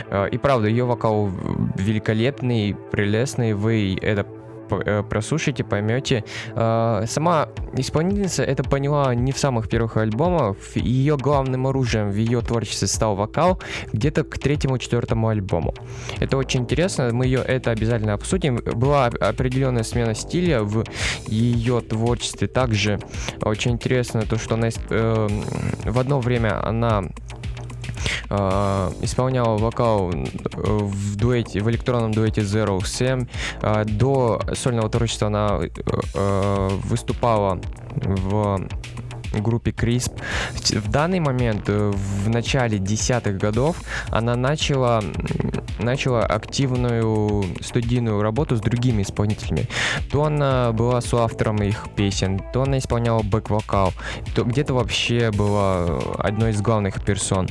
Э, 0.09 0.27
и 0.29 0.37
правда, 0.37 0.67
ее 0.67 0.85
вокал 0.85 1.29
великолепный, 1.75 2.75
прелестный, 2.91 3.53
вы 3.53 3.97
это 4.01 4.25
прослушайте, 5.09 5.63
поймете. 5.63 6.23
А, 6.53 7.03
сама 7.07 7.49
исполнительница 7.73 8.43
это 8.43 8.63
поняла 8.63 9.13
не 9.15 9.31
в 9.31 9.37
самых 9.37 9.69
первых 9.69 9.97
альбомах. 9.97 10.57
Ее 10.75 11.17
главным 11.17 11.67
оружием 11.67 12.09
в 12.09 12.15
ее 12.15 12.41
творчестве 12.41 12.87
стал 12.87 13.15
вокал 13.15 13.59
где-то 13.93 14.23
к 14.23 14.37
третьему-четвертому 14.37 15.27
альбому. 15.27 15.73
Это 16.19 16.37
очень 16.37 16.61
интересно, 16.61 17.09
мы 17.11 17.25
ее 17.25 17.39
это 17.39 17.71
обязательно 17.71 18.13
обсудим. 18.13 18.57
Была 18.57 19.05
определенная 19.05 19.83
смена 19.83 20.15
стиля 20.15 20.63
в 20.63 20.83
ее 21.27 21.81
творчестве. 21.81 22.47
Также 22.47 22.99
очень 23.41 23.71
интересно 23.71 24.21
то, 24.23 24.37
что 24.37 24.55
она 24.55 24.69
э, 24.89 25.27
в 25.85 25.99
одно 25.99 26.19
время 26.19 26.65
она 26.65 27.03
э, 27.03 27.40
исполняла 29.01 29.57
вокал 29.57 30.11
в 30.53 31.15
дуэте, 31.15 31.61
в 31.61 31.69
электронном 31.69 32.11
дуэте 32.11 32.41
Zero 32.41 32.79
Sam. 32.79 33.27
Э, 33.61 33.83
до 33.85 34.41
сольного 34.53 34.89
творчества 34.89 35.27
она 35.27 35.59
э, 35.61 36.69
выступала 36.83 37.59
в 37.95 38.67
группе 39.33 39.71
Crisp. 39.71 40.13
В 40.71 40.89
данный 40.89 41.19
момент, 41.19 41.63
э, 41.67 41.91
в 41.91 42.29
начале 42.29 42.77
десятых 42.77 43.37
годов, 43.37 43.77
она 44.09 44.35
начала, 44.35 45.03
начала 45.79 46.25
активную 46.25 47.45
студийную 47.61 48.21
работу 48.21 48.55
с 48.55 48.61
другими 48.61 49.03
исполнителями. 49.03 49.67
То 50.11 50.25
она 50.25 50.71
была 50.71 51.01
соавтором 51.01 51.57
их 51.57 51.87
песен, 51.95 52.41
то 52.53 52.63
она 52.63 52.77
исполняла 52.77 53.21
бэк-вокал, 53.21 53.93
то 54.35 54.43
где-то 54.43 54.73
вообще 54.73 55.31
была 55.31 55.99
одной 56.17 56.51
из 56.51 56.61
главных 56.61 57.03
персон. 57.03 57.47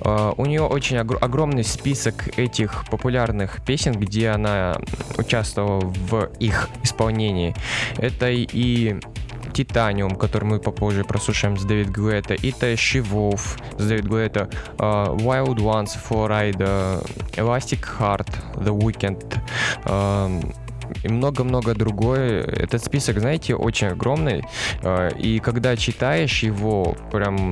Э, 0.00 0.32
у 0.36 0.46
нее 0.46 0.62
очень 0.62 0.98
огромный 0.98 1.64
список 1.64 2.38
этих 2.38 2.84
популярных 2.90 3.64
песен, 3.64 3.92
где 3.92 4.30
она 4.30 4.76
участвовала 5.18 5.80
в 5.80 6.30
их 6.38 6.68
исполнении. 6.82 7.54
Это 7.96 8.30
и 8.30 8.96
Титаниум, 9.54 10.16
который 10.16 10.44
мы 10.44 10.58
попозже 10.58 11.04
прослушаем 11.04 11.56
с 11.56 11.64
Дэвид 11.64 11.90
Гуэта, 11.90 12.34
и 12.34 12.50
Тэши 12.52 12.98
Wolf 12.98 13.58
с 13.78 13.86
Дэвид 13.86 14.08
Гуэта, 14.08 14.50
uh, 14.78 15.16
Wild 15.16 15.58
Ones, 15.58 15.90
Florida, 16.08 17.00
Elastic 17.36 17.80
Heart, 17.98 18.28
The 18.56 18.76
Weekend, 18.76 19.40
uh, 19.86 20.54
и 21.02 21.08
много-много 21.08 21.74
другое. 21.74 22.42
Этот 22.42 22.84
список, 22.84 23.18
знаете, 23.20 23.54
очень 23.54 23.88
огромный, 23.88 24.44
а, 24.82 25.08
и 25.08 25.38
когда 25.38 25.76
читаешь 25.76 26.42
его, 26.42 26.96
прям 27.12 27.50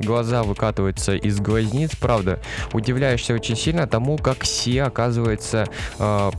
глаза 0.00 0.42
выкатываются 0.42 1.14
из 1.14 1.40
глазниц, 1.40 1.96
правда, 1.96 2.40
удивляешься 2.72 3.34
очень 3.34 3.56
сильно 3.56 3.86
тому, 3.86 4.18
как 4.18 4.44
Си, 4.44 4.78
оказывается, 4.78 5.66
а, 5.98 6.30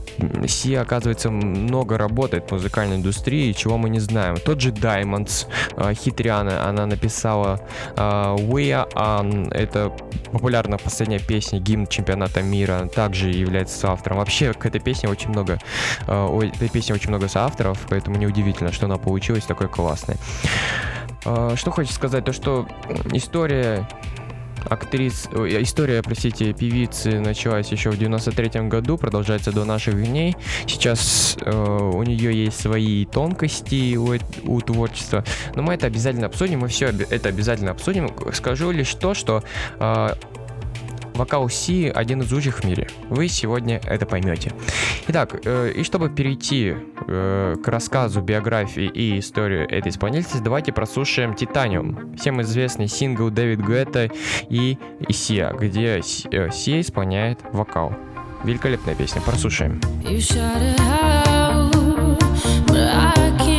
Си, 0.46 0.74
оказывается, 0.74 1.30
много 1.30 1.98
работает 1.98 2.48
в 2.48 2.52
музыкальной 2.52 2.96
индустрии, 2.96 3.52
чего 3.52 3.78
мы 3.78 3.88
не 3.88 4.00
знаем. 4.00 4.36
Тот 4.36 4.60
же 4.60 4.70
Diamonds, 4.70 5.46
а, 5.76 5.94
Хитриана, 5.94 6.68
она 6.68 6.86
написала 6.86 7.60
We 7.96 8.70
Are 8.70 8.90
On, 8.94 9.52
это 9.52 9.92
популярная 10.32 10.78
последняя 10.78 11.18
песня, 11.18 11.60
гимн 11.60 11.86
чемпионата 11.86 12.42
мира, 12.42 12.88
также 12.94 13.30
является 13.30 13.90
автором. 13.92 14.18
Вообще, 14.18 14.52
к 14.52 14.66
этой 14.66 14.80
песне 14.80 15.08
очень 15.08 15.30
много 15.30 15.58
у 16.34 16.42
этой 16.42 16.68
песни 16.68 16.92
очень 16.92 17.08
много 17.08 17.28
соавторов, 17.28 17.78
поэтому 17.88 18.16
неудивительно, 18.16 18.72
что 18.72 18.86
она 18.86 18.98
получилась 18.98 19.44
такой 19.44 19.68
классной. 19.68 20.16
А, 21.24 21.56
что 21.56 21.70
хочется 21.70 21.96
сказать, 21.96 22.24
то 22.24 22.32
что 22.32 22.66
история 23.12 23.88
актрис, 24.68 25.28
история, 25.32 26.02
простите, 26.02 26.52
певицы 26.52 27.20
началась 27.20 27.70
еще 27.70 27.90
в 27.90 27.98
93 27.98 28.62
году, 28.62 28.96
продолжается 28.96 29.52
до 29.52 29.64
наших 29.64 30.02
дней. 30.02 30.36
Сейчас 30.66 31.36
э, 31.40 31.50
у 31.50 32.02
нее 32.02 32.44
есть 32.44 32.60
свои 32.60 33.04
тонкости 33.04 33.96
у, 33.96 34.16
у 34.44 34.60
творчества, 34.60 35.24
но 35.54 35.62
мы 35.62 35.74
это 35.74 35.86
обязательно 35.86 36.26
обсудим, 36.26 36.60
мы 36.60 36.68
все 36.68 36.86
это 36.86 37.28
обязательно 37.28 37.72
обсудим. 37.72 38.10
Скажу 38.32 38.70
лишь 38.70 38.94
то, 38.94 39.14
что 39.14 39.42
э, 39.78 40.08
Вокал 41.14 41.48
Си 41.48 41.88
один 41.94 42.22
из 42.22 42.32
лучших 42.32 42.60
в 42.60 42.64
мире. 42.64 42.88
Вы 43.08 43.28
сегодня 43.28 43.80
это 43.84 44.04
поймете. 44.04 44.52
Итак, 45.06 45.40
э, 45.44 45.70
и 45.70 45.84
чтобы 45.84 46.10
перейти 46.10 46.74
э, 47.06 47.54
к 47.62 47.68
рассказу 47.68 48.20
биографии 48.20 48.86
и 48.86 49.20
истории 49.20 49.64
этой 49.64 49.90
исполнительницы, 49.90 50.42
давайте 50.42 50.72
прослушаем 50.72 51.34
Титаниум. 51.34 52.16
Всем 52.16 52.42
известный 52.42 52.88
сингл 52.88 53.30
Дэвид 53.30 53.62
Гуэта 53.62 54.10
и 54.48 54.76
Сия, 55.10 55.52
где 55.52 56.00
э, 56.00 56.50
Сия 56.50 56.80
исполняет 56.80 57.40
вокал. 57.52 57.94
Великолепная 58.42 58.94
песня, 58.94 59.22
прослушаем. 59.22 59.80
You 63.44 63.53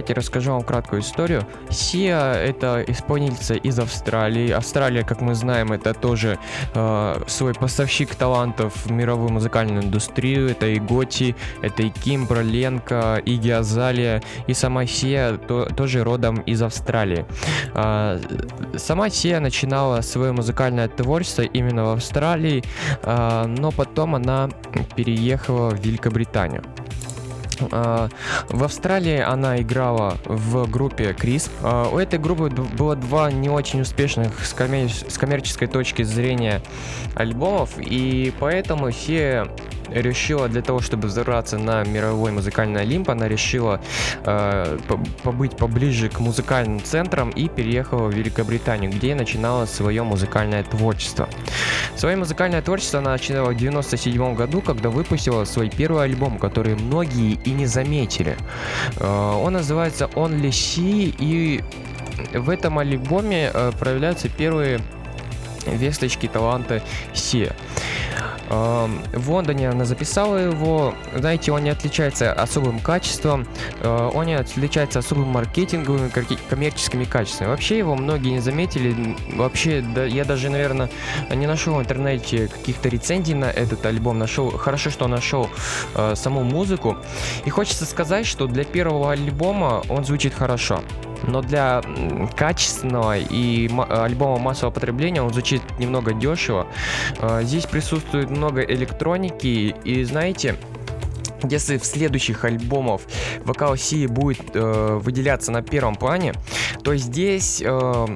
давайте 0.00 0.14
расскажу 0.14 0.52
вам 0.52 0.62
краткую 0.62 1.02
историю. 1.02 1.42
Сия 1.68 2.32
это 2.32 2.82
исполнительница 2.88 3.52
из 3.52 3.78
Австралии. 3.78 4.50
Австралия, 4.50 5.04
как 5.04 5.20
мы 5.20 5.34
знаем, 5.34 5.72
это 5.72 5.92
тоже 5.92 6.38
э, 6.74 7.22
свой 7.26 7.52
поставщик 7.52 8.14
талантов 8.14 8.86
в 8.86 8.90
мировую 8.90 9.30
музыкальную 9.30 9.82
индустрию. 9.82 10.48
Это 10.48 10.68
и 10.68 10.78
Готи, 10.78 11.36
это 11.60 11.82
и 11.82 11.90
Кимбра, 11.90 12.40
Ленка, 12.40 13.20
и 13.26 13.36
Геозалия, 13.36 14.22
и 14.46 14.54
сама 14.54 14.86
Сия 14.86 15.36
то, 15.36 15.66
тоже 15.66 16.02
родом 16.02 16.40
из 16.48 16.62
Австралии. 16.62 17.26
Э, 17.74 18.18
сама 18.78 19.10
Сия 19.10 19.38
начинала 19.38 20.00
свое 20.00 20.32
музыкальное 20.32 20.88
творчество 20.88 21.42
именно 21.42 21.84
в 21.84 21.88
Австралии, 21.90 22.64
э, 23.02 23.44
но 23.46 23.70
потом 23.70 24.14
она 24.14 24.48
переехала 24.96 25.68
в 25.68 25.84
Великобританию. 25.84 26.62
А, 27.70 28.08
в 28.48 28.64
Австралии 28.64 29.18
она 29.20 29.60
играла 29.60 30.16
в 30.24 30.68
группе 30.70 31.12
Крис. 31.12 31.50
А, 31.62 31.88
у 31.88 31.98
этой 31.98 32.18
группы 32.18 32.48
было 32.50 32.96
два 32.96 33.30
не 33.30 33.48
очень 33.48 33.80
успешных 33.80 34.44
с, 34.44 34.52
коммерческой 34.52 35.68
точки 35.68 36.02
зрения 36.02 36.62
альбомов, 37.14 37.70
и 37.78 38.32
поэтому 38.38 38.90
все 38.90 39.46
решила 39.92 40.48
для 40.48 40.62
того, 40.62 40.80
чтобы 40.80 41.08
взорваться 41.08 41.58
на 41.58 41.84
мировой 41.84 42.32
музыкальный 42.32 42.82
Олимп, 42.82 43.10
она 43.10 43.28
решила 43.28 43.80
э, 44.24 44.78
побыть 45.22 45.56
поближе 45.56 46.08
к 46.08 46.20
музыкальным 46.20 46.82
центрам 46.82 47.30
и 47.30 47.48
переехала 47.48 48.08
в 48.08 48.14
Великобританию, 48.14 48.90
где 48.90 49.14
начинала 49.14 49.66
свое 49.66 50.02
музыкальное 50.02 50.62
творчество. 50.62 51.28
Свое 51.96 52.16
музыкальное 52.16 52.62
творчество 52.62 53.00
она 53.00 53.12
начинала 53.12 53.50
в 53.50 53.56
97 53.56 54.34
году, 54.34 54.60
когда 54.60 54.90
выпустила 54.90 55.44
свой 55.44 55.70
первый 55.70 56.04
альбом, 56.04 56.38
который 56.38 56.74
многие 56.74 57.34
и 57.44 57.50
не 57.50 57.66
заметили. 57.66 58.36
Э, 58.96 59.06
он 59.06 59.54
называется 59.54 60.10
Only 60.14 60.50
She, 60.50 61.14
и 61.18 61.62
в 62.34 62.50
этом 62.50 62.78
альбоме 62.78 63.50
э, 63.52 63.72
проявляются 63.78 64.28
первые 64.28 64.80
весточки 65.66 66.26
таланта 66.28 66.82
Си. 67.14 67.48
В 68.50 69.30
Лондоне 69.30 69.70
она 69.70 69.84
записала 69.84 70.36
его. 70.36 70.92
Знаете, 71.14 71.52
он 71.52 71.62
не 71.62 71.70
отличается 71.70 72.32
особым 72.32 72.80
качеством, 72.80 73.46
э, 73.80 74.10
он 74.12 74.26
не 74.26 74.34
отличается 74.34 74.98
особым 74.98 75.28
маркетинговыми, 75.28 76.10
коммерческими 76.48 77.04
качествами. 77.04 77.50
Вообще 77.50 77.78
его 77.78 77.94
многие 77.94 78.30
не 78.30 78.40
заметили. 78.40 79.16
Вообще, 79.34 79.82
да, 79.82 80.04
я 80.04 80.24
даже, 80.24 80.50
наверное, 80.50 80.90
не 81.32 81.46
нашел 81.46 81.74
в 81.74 81.80
интернете 81.80 82.48
каких-то 82.48 82.88
рецензий 82.88 83.34
на 83.34 83.44
этот 83.44 83.86
альбом. 83.86 84.18
Нашел, 84.18 84.50
хорошо, 84.50 84.90
что 84.90 85.06
нашел 85.06 85.48
э, 85.94 86.14
саму 86.16 86.42
музыку. 86.42 86.96
И 87.44 87.50
хочется 87.50 87.86
сказать, 87.86 88.26
что 88.26 88.48
для 88.48 88.64
первого 88.64 89.12
альбома 89.12 89.84
он 89.88 90.04
звучит 90.04 90.34
хорошо 90.34 90.82
но 91.24 91.42
для 91.42 91.82
качественного 92.36 93.18
и 93.18 93.70
альбома 93.88 94.38
массового 94.38 94.72
потребления 94.72 95.22
он 95.22 95.32
звучит 95.32 95.62
немного 95.78 96.12
дешево. 96.12 96.66
А, 97.18 97.42
здесь 97.42 97.66
присутствует 97.66 98.30
много 98.30 98.62
электроники, 98.62 99.74
и 99.84 100.04
знаете, 100.04 100.56
если 101.48 101.78
в 101.78 101.84
следующих 101.84 102.44
альбомах 102.44 103.02
вокал 103.44 103.76
Си 103.76 104.06
будет 104.06 104.54
э, 104.54 104.98
выделяться 105.00 105.52
на 105.52 105.62
первом 105.62 105.94
плане, 105.94 106.34
то 106.82 106.96
здесь 106.96 107.62
э, 107.64 108.06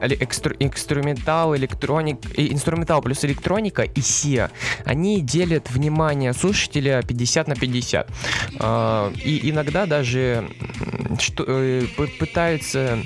экстру, 0.00 0.54
инструментал, 0.58 1.56
электроник, 1.56 2.18
инструментал 2.36 3.02
плюс 3.02 3.24
электроника 3.24 3.82
и 3.82 4.00
Сия, 4.00 4.50
они 4.84 5.20
делят 5.20 5.70
внимание 5.70 6.32
слушателя 6.32 7.02
50 7.02 7.48
на 7.48 7.54
50. 7.56 8.10
Э, 8.60 9.12
и 9.24 9.50
иногда 9.50 9.86
даже 9.86 10.48
что, 11.18 11.44
э, 11.46 11.82
пытаются 12.18 12.98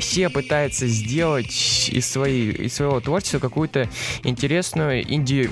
Сия 0.00 0.30
пытается 0.30 0.86
сделать 0.86 1.90
из, 1.92 2.06
своей, 2.06 2.50
из 2.52 2.74
своего 2.74 3.00
творчества 3.00 3.38
какую-то 3.38 3.88
интересную 4.22 5.02
инди 5.12 5.50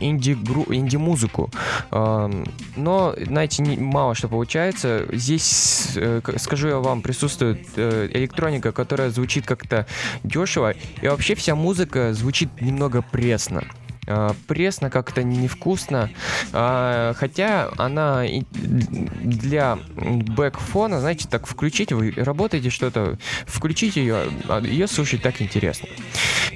инди-музыку. 0.00 1.50
Инди 1.90 2.48
Но, 2.76 3.14
знаете, 3.16 3.62
мало 3.62 4.14
что 4.14 4.28
получается. 4.28 5.06
Здесь, 5.12 5.92
э, 5.96 6.20
скажу 6.36 6.68
я 6.68 6.78
вам, 6.78 7.02
присутствует 7.02 7.66
э, 7.76 8.08
электроника, 8.12 8.72
которая 8.72 9.10
звучит 9.10 9.46
как-то 9.46 9.86
дешево. 10.22 10.74
И 11.02 11.08
вообще 11.08 11.34
вся 11.34 11.54
музыка 11.54 12.12
звучит 12.12 12.60
немного 12.60 13.02
пресно. 13.02 13.64
А, 14.06 14.34
пресно, 14.46 14.90
как-то 14.90 15.22
невкусно. 15.22 16.10
А, 16.52 17.14
хотя 17.14 17.70
она 17.76 18.24
для 18.52 19.78
бэкфона, 19.96 21.00
знаете, 21.00 21.28
так 21.28 21.46
включить, 21.46 21.92
вы 21.92 22.12
работаете 22.16 22.70
что-то, 22.70 23.18
включить 23.46 23.96
ее, 23.96 24.24
а, 24.48 24.60
ее 24.60 24.86
слушать 24.86 25.22
так 25.22 25.40
интересно. 25.40 25.88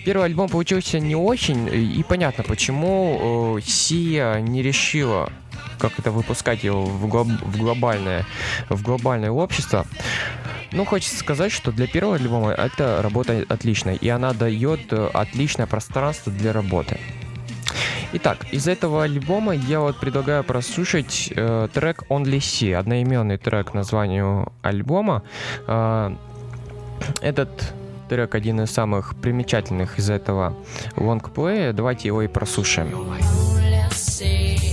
Первый 0.05 0.27
альбом 0.27 0.49
получился 0.49 1.01
не 1.01 1.17
очень, 1.17 1.69
и 1.69 2.03
понятно, 2.03 2.45
почему 2.45 3.59
Сия 3.63 4.41
не 4.41 4.63
решила 4.63 5.31
как 5.79 5.99
это 5.99 6.11
выпускать 6.11 6.65
его 6.65 6.85
в, 6.85 7.07
глоб- 7.07 7.45
в 7.45 7.57
глобальное, 7.57 8.27
в 8.69 8.83
глобальное 8.83 9.31
общество. 9.31 9.87
Ну, 10.73 10.85
хочется 10.85 11.17
сказать, 11.17 11.53
что 11.53 11.73
для 11.73 11.87
первого 11.87 12.17
альбома 12.17 12.51
это 12.51 13.01
работа 13.01 13.45
отличная, 13.49 13.95
и 13.95 14.09
она 14.09 14.33
дает 14.33 14.93
э, 14.93 15.11
отличное 15.15 15.67
пространство 15.67 16.31
для 16.31 16.53
работы. 16.53 16.99
Итак, 18.11 18.47
из 18.53 18.67
этого 18.67 19.05
альбома 19.05 19.55
я 19.55 19.81
вот 19.81 20.01
предлагаю 20.01 20.43
прослушать 20.43 21.31
э, 21.35 21.69
трек 21.75 22.05
Only 22.09 22.39
See, 22.39 22.73
одноименный 22.73 23.37
трек 23.37 23.75
названию 23.75 24.51
альбома. 24.63 25.23
Э, 25.67 26.15
этот 27.21 27.75
трек 28.09 28.35
один 28.35 28.63
из 28.63 28.71
самых 28.71 29.15
примечательных 29.17 29.99
из 29.99 30.09
этого 30.09 30.57
лонгплея. 30.97 31.75
Давайте 31.75 32.09
его 32.09 32.23
и 32.23 32.29
прослушаем. 32.29 32.89
Итак, 33.91 34.68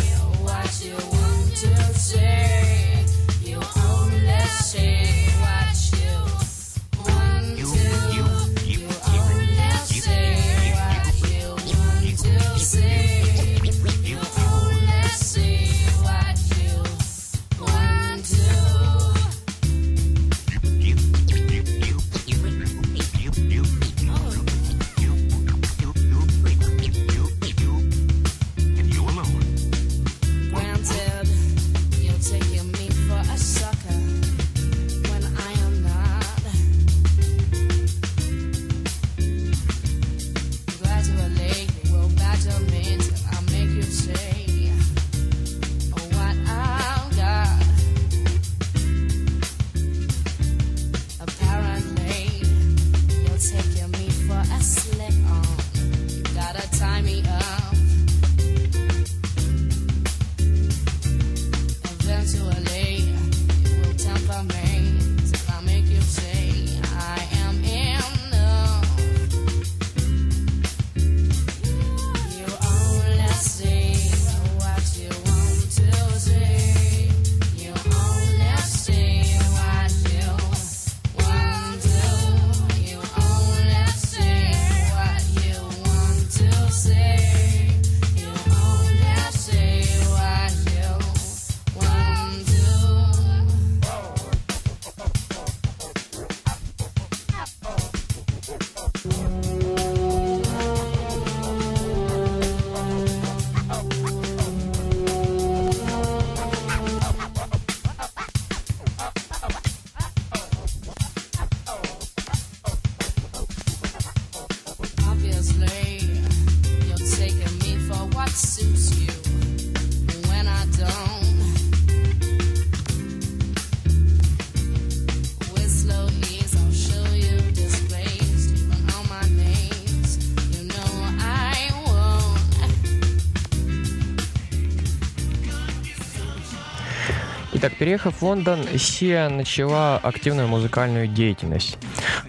переехав 137.86 138.16
в 138.20 138.24
Лондон, 138.24 138.66
Сия 138.80 139.30
начала 139.30 139.98
активную 139.98 140.48
музыкальную 140.48 141.08
деятельность. 141.08 141.78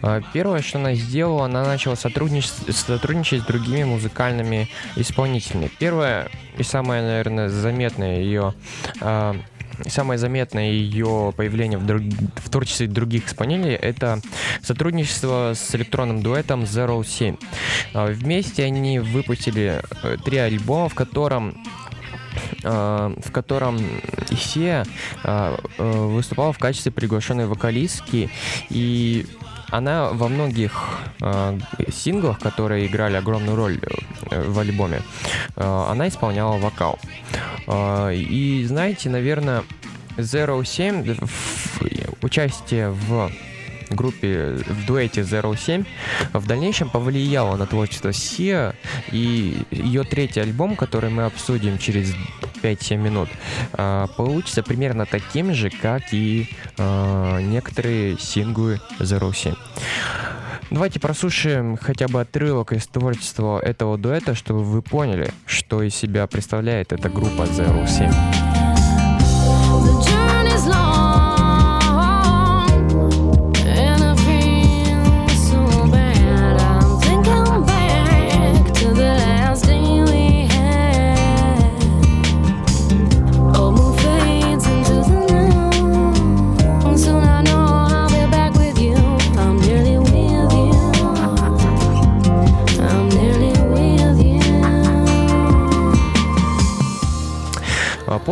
А, 0.03 0.21
первое, 0.35 0.61
что 0.61 0.77
она 0.77 0.93
сделала, 0.93 1.47
она 1.47 1.65
начала 1.65 1.97
сотрудничать, 1.97 2.53
сотрудничать 2.77 3.41
с 3.41 3.47
другими 3.47 3.85
музыкальными 3.85 4.69
исполнителями. 4.97 5.71
Первое 5.79 6.29
и 6.59 6.63
самое, 6.63 7.01
наверное, 7.01 7.49
заметное 7.49 8.21
ее 8.21 8.53
а, 9.01 9.35
самое 9.89 10.19
заметное 10.19 10.73
ее 10.73 11.33
появление 11.35 11.79
в, 11.79 11.87
друг... 11.87 12.03
в 12.03 12.51
творчестве 12.51 12.87
других 12.87 13.27
исполнителей 13.27 13.77
это 13.77 14.21
сотрудничество 14.63 15.53
с 15.55 15.75
электронным 15.75 16.23
дуэтом 16.23 16.65
Zero 16.65 17.03
7. 17.03 17.37
А, 17.95 18.13
вместе 18.13 18.63
они 18.65 18.99
выпустили 18.99 19.81
э, 20.03 20.17
три 20.23 20.37
альбома, 20.37 20.91
в 20.91 20.95
котором 20.95 21.57
в 22.69 23.33
котором 23.33 23.79
Исия 24.31 24.85
э, 25.25 25.57
э, 25.79 25.93
выступала 26.07 26.53
в 26.53 26.59
качестве 26.59 26.93
приглашенной 26.93 27.47
вокалистки, 27.47 28.31
и 28.71 29.27
она 29.71 30.11
во 30.11 30.29
многих 30.29 30.85
э, 31.21 31.59
синглах, 31.93 32.39
которые 32.39 32.87
играли 32.87 33.17
огромную 33.17 33.57
роль 33.57 33.81
в 34.31 34.59
альбоме, 34.59 35.03
э, 35.57 35.87
она 35.91 36.09
исполняла 36.09 36.59
вокал. 36.59 36.99
Э, 37.67 38.15
и 38.15 38.65
знаете, 38.65 39.11
наверное, 39.11 39.65
Zero 40.17 40.65
7 40.65 41.17
участие 42.23 42.91
в 42.91 43.31
группе 43.91 44.59
в 44.67 44.87
дуэте 44.87 45.23
Zero 45.23 45.57
7 45.57 45.85
в 46.33 46.47
дальнейшем 46.47 46.91
повлияло 46.91 47.57
на 47.57 47.67
творчество 47.67 48.13
Сия, 48.13 48.75
и 49.11 49.63
ее 49.71 50.05
третий 50.05 50.41
альбом, 50.41 50.77
который 50.77 51.11
мы 51.11 51.25
обсудим 51.25 51.79
через 51.79 52.15
5-7 52.63 52.97
минут, 52.97 53.29
а, 53.73 54.07
получится 54.17 54.63
примерно 54.63 55.07
таким 55.07 55.55
же, 55.55 55.71
как 55.71 56.13
и 56.13 56.49
а, 56.79 57.41
некоторые 57.41 58.19
синглы 58.19 58.81
Zero 58.99 59.35
7. 59.35 59.55
Давайте 60.71 60.99
прослушаем 60.99 61.77
хотя 61.77 62.09
бы 62.09 62.21
отрывок 62.21 62.73
из 62.73 62.87
творчества 62.89 63.61
этого 63.61 63.97
дуэта, 63.97 64.35
чтобы 64.35 64.65
вы 64.65 64.83
поняли, 64.83 65.31
что 65.47 65.83
из 65.83 65.95
себя 65.95 66.27
представляет 66.27 66.93
эта 66.93 67.09
группа 67.09 67.43
Zero 67.43 67.87
7. 67.87 68.56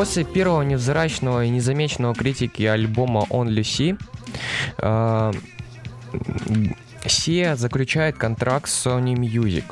После 0.05 0.25
первого 0.25 0.61
невзрачного 0.61 1.47
и 1.47 1.49
незамеченного 1.49 2.15
критики 2.15 2.63
альбома 2.65 3.27
On 3.31 3.49
Lucy, 3.49 3.99
э, 4.77 5.33
Сия 7.07 7.57
заключает 7.57 8.19
контракт 8.19 8.69
с 8.69 8.87
Sony 8.87 9.15
Music. 9.15 9.65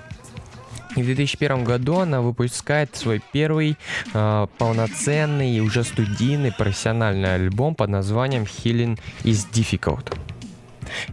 И 0.96 1.02
в 1.02 1.04
2001 1.04 1.64
году 1.64 1.98
она 1.98 2.22
выпускает 2.22 2.96
свой 2.96 3.20
первый 3.34 3.76
э, 4.14 4.46
полноценный 4.56 5.50
и 5.50 5.60
уже 5.60 5.84
студийный 5.84 6.50
профессиональный 6.50 7.34
альбом 7.34 7.74
под 7.74 7.90
названием 7.90 8.44
Healing 8.44 8.98
is 9.24 9.46
Difficult. 9.52 10.16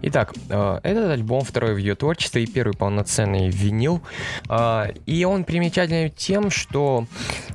Итак, 0.01 0.33
э, 0.49 0.79
этот 0.83 1.11
альбом 1.11 1.41
второй 1.41 1.73
в 1.75 1.77
ее 1.77 1.95
творчестве 1.95 2.43
и 2.43 2.47
первый 2.47 2.73
полноценный 2.73 3.49
винил. 3.49 4.01
Э, 4.49 4.91
и 5.05 5.23
он 5.25 5.43
примечателен 5.43 6.11
тем, 6.11 6.49
что, 6.49 7.05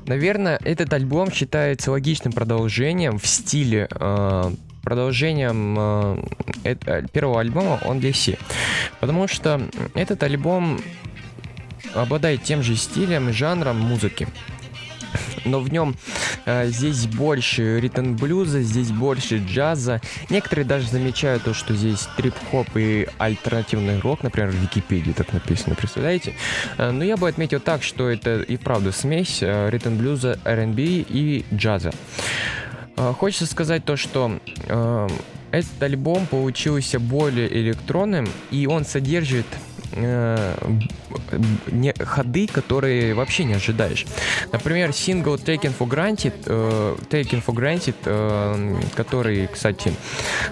наверное, 0.07 0.59
этот 0.65 0.93
альбом 0.93 1.33
считается 1.33 1.91
логичным 1.91 2.33
продолжением 2.33 3.19
в 3.19 3.27
стиле 3.27 3.89
э, 3.91 4.51
продолжением 4.83 5.77
э, 6.65 7.03
первого 7.13 7.41
альбома 7.41 7.81
On 7.85 8.01
DC. 8.01 8.39
Потому 9.01 9.27
что 9.27 9.61
этот 9.95 10.23
альбом 10.23 10.81
обладает 11.95 12.43
тем 12.43 12.63
же 12.63 12.77
стилем 12.77 13.29
и 13.29 13.33
жанром 13.33 13.79
музыки 13.79 14.29
но 15.44 15.61
в 15.61 15.72
нем 15.72 15.96
э, 16.46 16.68
здесь 16.68 17.07
больше 17.07 17.81
ритм 17.81 18.16
блюза, 18.16 18.62
здесь 18.62 18.90
больше 18.90 19.38
джаза. 19.38 20.00
Некоторые 20.31 20.64
даже 20.64 20.88
замечают 20.88 21.44
то, 21.44 21.55
что 21.55 21.74
здесь 21.74 22.09
трип-хоп 22.16 22.68
и 22.77 23.09
альтернативный 23.18 24.00
рок, 24.00 24.22
например, 24.22 24.50
в 24.50 24.55
Википедии 24.55 25.12
так 25.12 25.33
написано, 25.33 25.74
представляете? 25.74 26.35
Э, 26.79 26.90
но 26.90 27.05
я 27.05 27.16
бы 27.16 27.29
отметил 27.29 27.61
так, 27.61 27.83
что 27.83 28.09
это 28.09 28.40
и 28.40 28.57
правда 28.57 28.92
смесь 28.92 29.38
э, 29.42 29.70
ритм 29.70 29.96
блюза, 29.96 30.38
R&B 30.44 30.83
и 30.83 31.44
джаза. 31.53 31.92
Э, 32.96 33.12
хочется 33.12 33.46
сказать 33.46 33.85
то, 33.85 33.96
что 33.96 34.38
э, 34.66 35.09
этот 35.50 35.83
альбом 35.83 36.27
получился 36.27 36.98
более 36.98 37.53
электронным, 37.53 38.29
и 38.50 38.66
он 38.66 38.85
содержит 38.85 39.46
э, 39.92 40.57
не, 41.70 41.92
ходы, 41.92 42.47
которые 42.47 43.14
вообще 43.14 43.44
не 43.44 43.55
ожидаешь. 43.55 44.07
Например, 44.53 44.92
сингл 44.92 45.37
Taken 45.37 45.73
for 45.77 45.88
Granted, 45.88 46.35
э, 46.47 46.97
Taken 47.11 47.44
for 47.44 47.55
Granted, 47.55 47.94
э, 48.05 48.81
который, 48.94 49.47
кстати, 49.47 49.92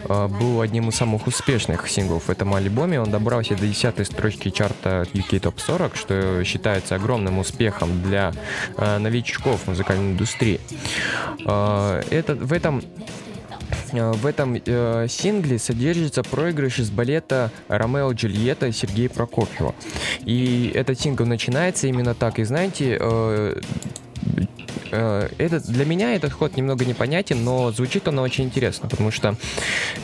э, 0.05 0.29
был 0.29 0.61
одним 0.61 0.88
из 0.88 0.97
самых 0.97 1.27
успешных 1.27 1.88
синглов 1.88 2.25
в 2.25 2.31
этом 2.31 2.55
альбоме. 2.55 3.01
Он 3.01 3.11
добрался 3.11 3.55
до 3.55 3.66
10 3.66 4.07
строчки 4.07 4.51
чарта 4.51 5.07
UK 5.12 5.40
Top 5.40 5.55
40, 5.57 5.97
что 5.97 6.45
считается 6.45 6.95
огромным 6.95 7.38
успехом 7.38 8.03
для 8.03 8.33
э, 8.77 8.99
новичков 8.99 9.66
музыкальной 9.66 10.12
индустрии. 10.12 10.61
Э, 11.47 12.03
это, 12.11 12.35
в 12.35 12.53
этом 12.53 12.83
в 13.93 14.27
этом 14.27 14.55
э, 14.55 15.07
сингле 15.09 15.59
содержится 15.59 16.23
проигрыш 16.23 16.79
из 16.79 16.91
балета 16.91 17.51
«Ромео 17.69 18.13
Джульетта» 18.13 18.73
Сергея 18.73 19.09
Прокофьева. 19.09 19.75
И 20.25 20.73
этот 20.75 20.99
сингл 20.99 21.27
начинается 21.27 21.87
именно 21.87 22.15
так. 22.15 22.39
И 22.39 22.45
знаете, 22.45 22.97
э, 22.99 23.61
этот, 24.93 25.67
для 25.67 25.85
меня 25.85 26.15
этот 26.15 26.33
ход 26.33 26.57
немного 26.57 26.85
непонятен, 26.85 27.43
но 27.45 27.73
звучит 27.73 28.07
он 28.09 28.19
очень 28.19 28.45
интересно, 28.45 28.89
потому 28.89 29.11
что 29.11 29.37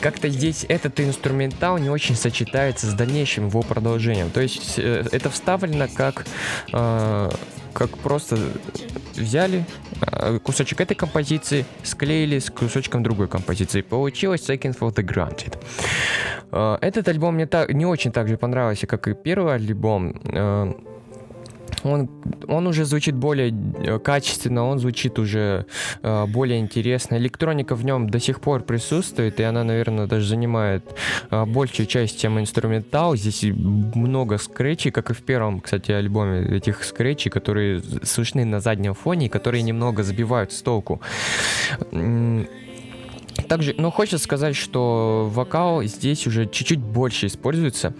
как-то 0.01 0.29
здесь 0.29 0.65
этот 0.67 0.99
инструментал 0.99 1.77
не 1.77 1.89
очень 1.89 2.15
сочетается 2.15 2.87
с 2.87 2.93
дальнейшим 2.93 3.47
его 3.47 3.61
продолжением. 3.61 4.31
То 4.31 4.41
есть 4.41 4.77
э, 4.77 5.05
это 5.11 5.29
вставлено 5.29 5.87
как, 5.93 6.25
э, 6.73 7.29
как 7.73 7.97
просто 7.99 8.37
взяли 9.15 9.65
э, 10.01 10.39
кусочек 10.43 10.81
этой 10.81 10.95
композиции, 10.95 11.65
склеили 11.83 12.39
с 12.39 12.49
кусочком 12.49 13.03
другой 13.03 13.27
композиции. 13.27 13.81
Получилось 13.81 14.49
Second 14.49 14.77
for 14.77 14.93
the 14.93 15.03
Granted. 15.03 15.57
Э, 16.51 16.77
этот 16.81 17.07
альбом 17.07 17.35
мне 17.35 17.45
так, 17.45 17.71
не 17.73 17.85
очень 17.85 18.11
так 18.11 18.27
же 18.27 18.37
понравился, 18.37 18.87
как 18.87 19.07
и 19.07 19.13
первый 19.13 19.55
альбом. 19.55 20.85
Он, 21.83 22.09
он 22.47 22.67
уже 22.67 22.85
звучит 22.85 23.15
более 23.15 23.51
э, 23.51 23.99
качественно, 23.99 24.65
он 24.65 24.79
звучит 24.79 25.19
уже 25.19 25.65
э, 26.01 26.25
более 26.27 26.59
интересно. 26.59 27.15
Электроника 27.15 27.75
в 27.75 27.85
нем 27.85 28.09
до 28.09 28.19
сих 28.19 28.41
пор 28.41 28.63
присутствует, 28.63 29.39
и 29.39 29.43
она, 29.43 29.63
наверное, 29.63 30.07
даже 30.07 30.27
занимает 30.27 30.83
э, 31.31 31.45
большую 31.45 31.87
часть 31.87 32.19
темы 32.19 32.41
инструментал. 32.41 33.15
Здесь 33.15 33.43
много 33.43 34.37
скретчей, 34.37 34.91
как 34.91 35.09
и 35.11 35.13
в 35.13 35.21
первом, 35.21 35.61
кстати, 35.61 35.91
альбоме, 35.91 36.57
этих 36.57 36.83
скретчей, 36.83 37.31
которые 37.31 37.81
слышны 38.03 38.45
на 38.45 38.59
заднем 38.59 38.93
фоне, 38.93 39.29
которые 39.29 39.63
немного 39.63 40.03
забивают 40.03 40.51
с 40.51 40.61
толку. 40.61 41.01
Также, 43.47 43.73
но 43.77 43.89
хочется 43.89 44.23
сказать, 44.23 44.55
что 44.55 45.29
вокал 45.31 45.83
здесь 45.83 46.27
уже 46.27 46.45
чуть-чуть 46.45 46.79
больше 46.79 47.27
используется, 47.27 47.93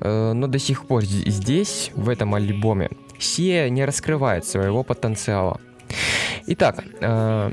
э, 0.00 0.32
но 0.32 0.46
до 0.46 0.58
сих 0.58 0.86
пор 0.86 1.04
здесь, 1.04 1.90
в 1.94 2.08
этом 2.08 2.34
альбоме, 2.34 2.90
Сия 3.20 3.68
не 3.68 3.84
раскрывает 3.84 4.44
своего 4.44 4.82
потенциала. 4.82 5.60
Итак, 6.46 6.82
э, 7.00 7.52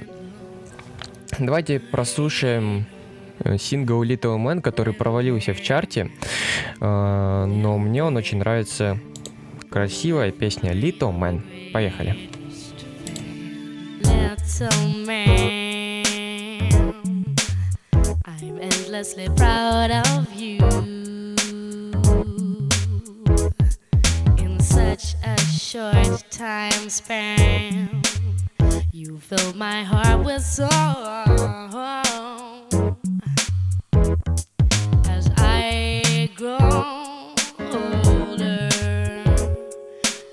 давайте 1.37 1.79
прослушаем 1.79 2.85
э, 3.39 3.57
сингл 3.57 4.03
Little 4.03 4.37
Man, 4.37 4.61
который 4.61 4.93
провалился 4.93 5.53
в 5.53 5.61
чарте, 5.61 6.09
э, 6.79 7.45
но 7.45 7.77
мне 7.77 8.03
он 8.03 8.15
очень 8.15 8.39
нравится. 8.39 8.97
Красивая 9.69 10.31
песня 10.31 10.71
Little 10.71 11.13
Man. 11.13 11.71
Поехали. 11.73 12.15
Little 14.59 15.05
man, 15.05 16.03
I'm 18.25 18.59
endlessly 18.59 19.27
proud 19.35 19.91
of 19.91 20.33
you. 20.33 20.97
Short 25.67 26.23
time 26.31 26.89
span. 26.89 28.01
You 28.93 29.17
filled 29.17 29.57
my 29.57 29.83
heart 29.83 30.23
with 30.23 30.41
song. 30.41 30.69
As 35.09 35.29
I 35.35 36.29
grow 36.37 37.35
older, 37.59 38.69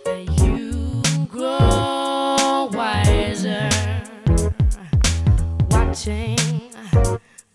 and 0.06 0.30
you 0.38 1.02
grow 1.26 2.70
wiser, 2.72 3.68
watching 5.72 6.38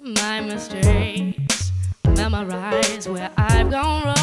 my 0.02 0.42
mistakes, 0.42 1.72
memorize 2.10 3.08
where 3.08 3.32
I've 3.38 3.72
gone 3.72 4.04
wrong. 4.04 4.19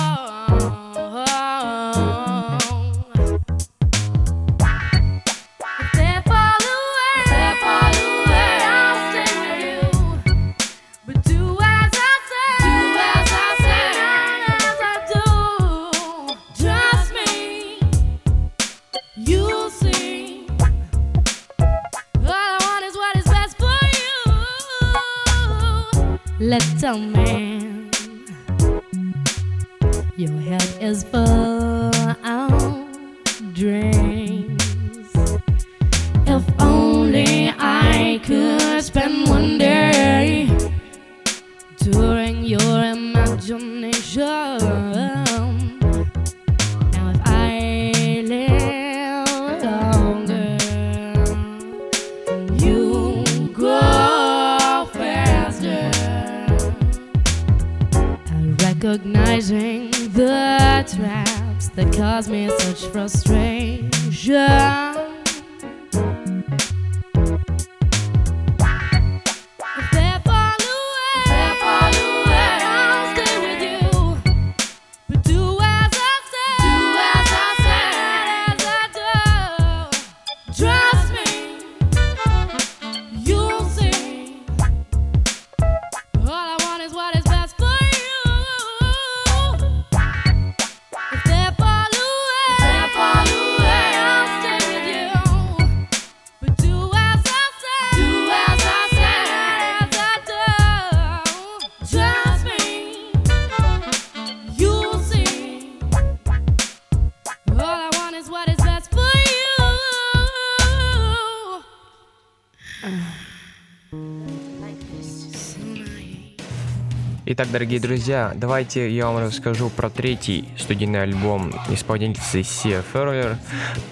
Дорогие 117.56 117.80
друзья, 117.80 118.32
давайте 118.36 118.94
я 118.94 119.06
вам 119.06 119.24
расскажу 119.24 119.70
про 119.70 119.88
третий 119.88 120.46
студийный 120.58 121.00
альбом 121.00 121.54
исполнительницы 121.70 122.40
Sia 122.40 122.84
Furrier 122.92 123.36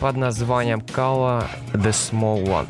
под 0.00 0.18
названием 0.18 0.80
Kala 0.80 1.48
The 1.72 1.88
Small 1.88 2.44
One. 2.44 2.68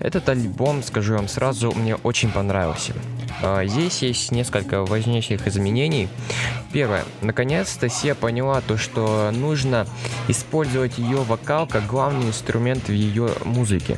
Этот 0.00 0.28
альбом, 0.28 0.82
скажу 0.82 1.14
вам 1.14 1.28
сразу, 1.28 1.70
мне 1.70 1.94
очень 1.94 2.32
понравился. 2.32 2.92
А, 3.40 3.64
здесь 3.66 4.02
есть 4.02 4.32
несколько 4.32 4.84
важнейших 4.84 5.46
изменений. 5.46 6.08
Первое. 6.76 7.06
Наконец-то 7.22 7.88
Сия 7.88 8.14
поняла 8.14 8.60
то, 8.60 8.76
что 8.76 9.30
нужно 9.30 9.86
использовать 10.28 10.98
ее 10.98 11.22
вокал 11.22 11.66
как 11.66 11.86
главный 11.86 12.26
инструмент 12.26 12.88
в 12.88 12.92
ее 12.92 13.30
музыке. 13.46 13.96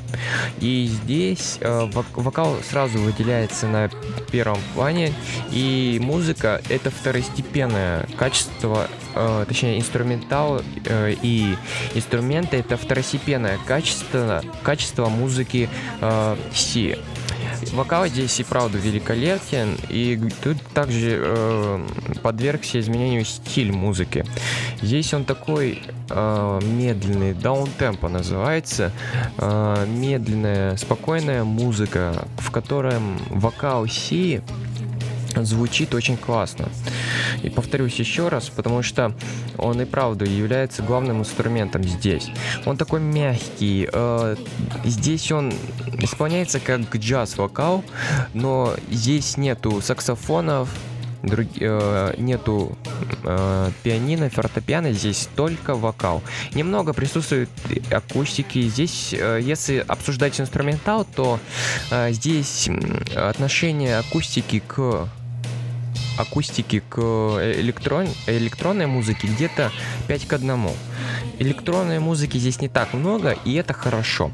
И 0.61 0.87
здесь 0.87 1.59
э, 1.61 1.91
вокал 2.15 2.57
сразу 2.63 3.01
выделяется 3.01 3.67
на 3.67 3.91
первом 4.31 4.61
плане, 4.77 5.13
и 5.51 5.99
музыка 6.01 6.63
это 6.69 6.93
второстепенное 6.93 8.07
качество, 8.17 8.87
э, 9.17 9.45
точнее 9.49 9.81
инструментал 9.81 10.63
э, 10.85 11.15
и 11.21 11.57
инструменты 11.95 12.59
это 12.59 12.77
второстепенное 12.77 13.59
качество, 13.67 14.45
качество 14.63 15.09
музыки 15.09 15.69
э, 16.01 16.37
Си. 16.55 16.97
Вокал 17.73 18.07
здесь 18.07 18.39
и 18.41 18.45
правда 18.45 18.79
великолепен, 18.79 19.77
и 19.89 20.21
тут 20.43 20.57
также 20.75 21.21
э, 21.21 21.87
подвергся 22.23 22.81
изменению 22.81 23.25
стиль 23.25 23.73
музыки. 23.73 24.25
Здесь 24.83 25.13
он 25.15 25.25
такой 25.25 25.83
э, 26.11 26.61
медленный, 26.63 27.35
даунтемпо 27.35 28.09
называется, 28.09 28.93
э, 29.37 29.87
медленная, 29.89 30.77
спокойная 30.77 31.45
музыка, 31.45 32.27
в 32.39 32.51
котором 32.51 33.19
вокал 33.31 33.87
Си 33.87 34.41
звучит 35.45 35.95
очень 35.95 36.17
классно. 36.17 36.69
И 37.43 37.51
повторюсь 37.51 37.99
еще 37.99 38.29
раз, 38.29 38.49
потому 38.49 38.83
что 38.83 39.15
он 39.57 39.81
и 39.81 39.85
правда 39.85 40.25
является 40.25 40.83
главным 40.83 41.21
инструментом 41.21 41.83
здесь. 41.85 42.31
Он 42.67 42.77
такой 42.77 43.01
мягкий. 43.01 43.89
Э, 43.93 44.37
здесь 44.85 45.33
он 45.33 45.53
исполняется 45.99 46.61
как 46.61 46.97
джаз-вокал, 46.97 47.85
но 48.35 48.75
здесь 48.91 49.37
нету 49.37 49.81
саксофонов, 49.81 50.69
друг, 51.23 51.47
э, 51.61 52.15
нету 52.19 52.77
э, 53.25 53.71
пианино, 53.83 54.31
фортепиано, 54.31 54.93
здесь 54.93 55.29
только 55.35 55.75
вокал. 55.75 56.23
Немного 56.55 56.93
присутствует 56.93 57.51
акустики. 57.91 58.63
Здесь, 58.69 59.15
э, 59.19 59.41
если 59.43 59.85
обсуждать 59.87 60.41
инструментал, 60.41 61.05
то 61.05 61.39
э, 61.91 62.13
здесь 62.13 62.69
отношение 63.15 63.99
акустики 63.99 64.63
к 64.67 65.09
акустики 66.19 66.83
к 66.89 66.99
э, 66.99 67.61
электрон, 67.61 68.09
электронной 68.27 68.87
музыке 68.87 69.29
где-то 69.29 69.71
5 70.09 70.27
к 70.27 70.33
1. 70.33 70.69
Электронной 71.39 71.99
музыки 71.99 72.39
здесь 72.39 72.61
не 72.61 72.69
так 72.69 72.93
много, 72.95 73.37
и 73.45 73.55
это 73.55 73.73
хорошо. 73.73 74.31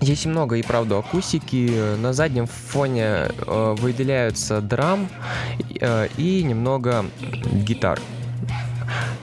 Здесь 0.00 0.26
много 0.26 0.56
и 0.56 0.62
правда 0.62 0.98
акустики. 0.98 1.96
На 1.96 2.12
заднем 2.12 2.46
фоне 2.46 3.02
э, 3.04 3.74
выделяются 3.78 4.60
драм 4.60 5.08
э, 5.80 6.08
и 6.18 6.42
немного 6.42 7.06
гитар. 7.52 7.98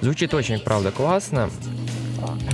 Звучит 0.02 0.34
очень, 0.34 0.60
правда, 0.60 0.92
классно. 0.92 1.52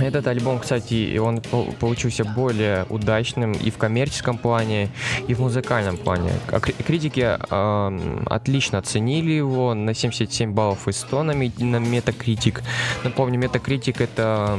Этот 0.00 0.26
альбом, 0.26 0.60
кстати, 0.60 1.18
он 1.18 1.40
получился 1.40 2.24
более 2.24 2.84
удачным 2.88 3.52
и 3.52 3.70
в 3.70 3.78
коммерческом 3.78 4.38
плане, 4.38 4.90
и 5.26 5.34
в 5.34 5.40
музыкальном 5.40 5.96
плане. 5.96 6.30
А 6.48 6.60
критики 6.60 7.36
э, 7.38 8.20
отлично 8.26 8.78
оценили 8.78 9.32
его 9.32 9.74
на 9.74 9.94
77 9.94 10.52
баллов 10.52 10.88
из 10.88 10.98
100 10.98 11.22
на, 11.22 11.32
на 11.34 11.76
Metacritic. 11.76 12.62
Напомню, 13.04 13.40
Metacritic 13.40 14.02
это, 14.02 14.58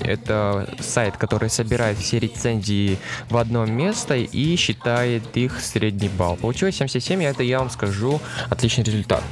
это 0.00 0.68
сайт, 0.80 1.16
который 1.16 1.50
собирает 1.50 1.98
все 1.98 2.18
рецензии 2.18 2.98
в 3.28 3.36
одно 3.36 3.66
место 3.66 4.16
и 4.16 4.56
считает 4.56 5.36
их 5.36 5.60
средний 5.60 6.08
балл. 6.08 6.36
Получилось 6.36 6.76
77, 6.76 7.22
и 7.22 7.26
это 7.26 7.42
я 7.42 7.58
вам 7.58 7.70
скажу 7.70 8.20
отличный 8.50 8.84
результат. 8.84 9.22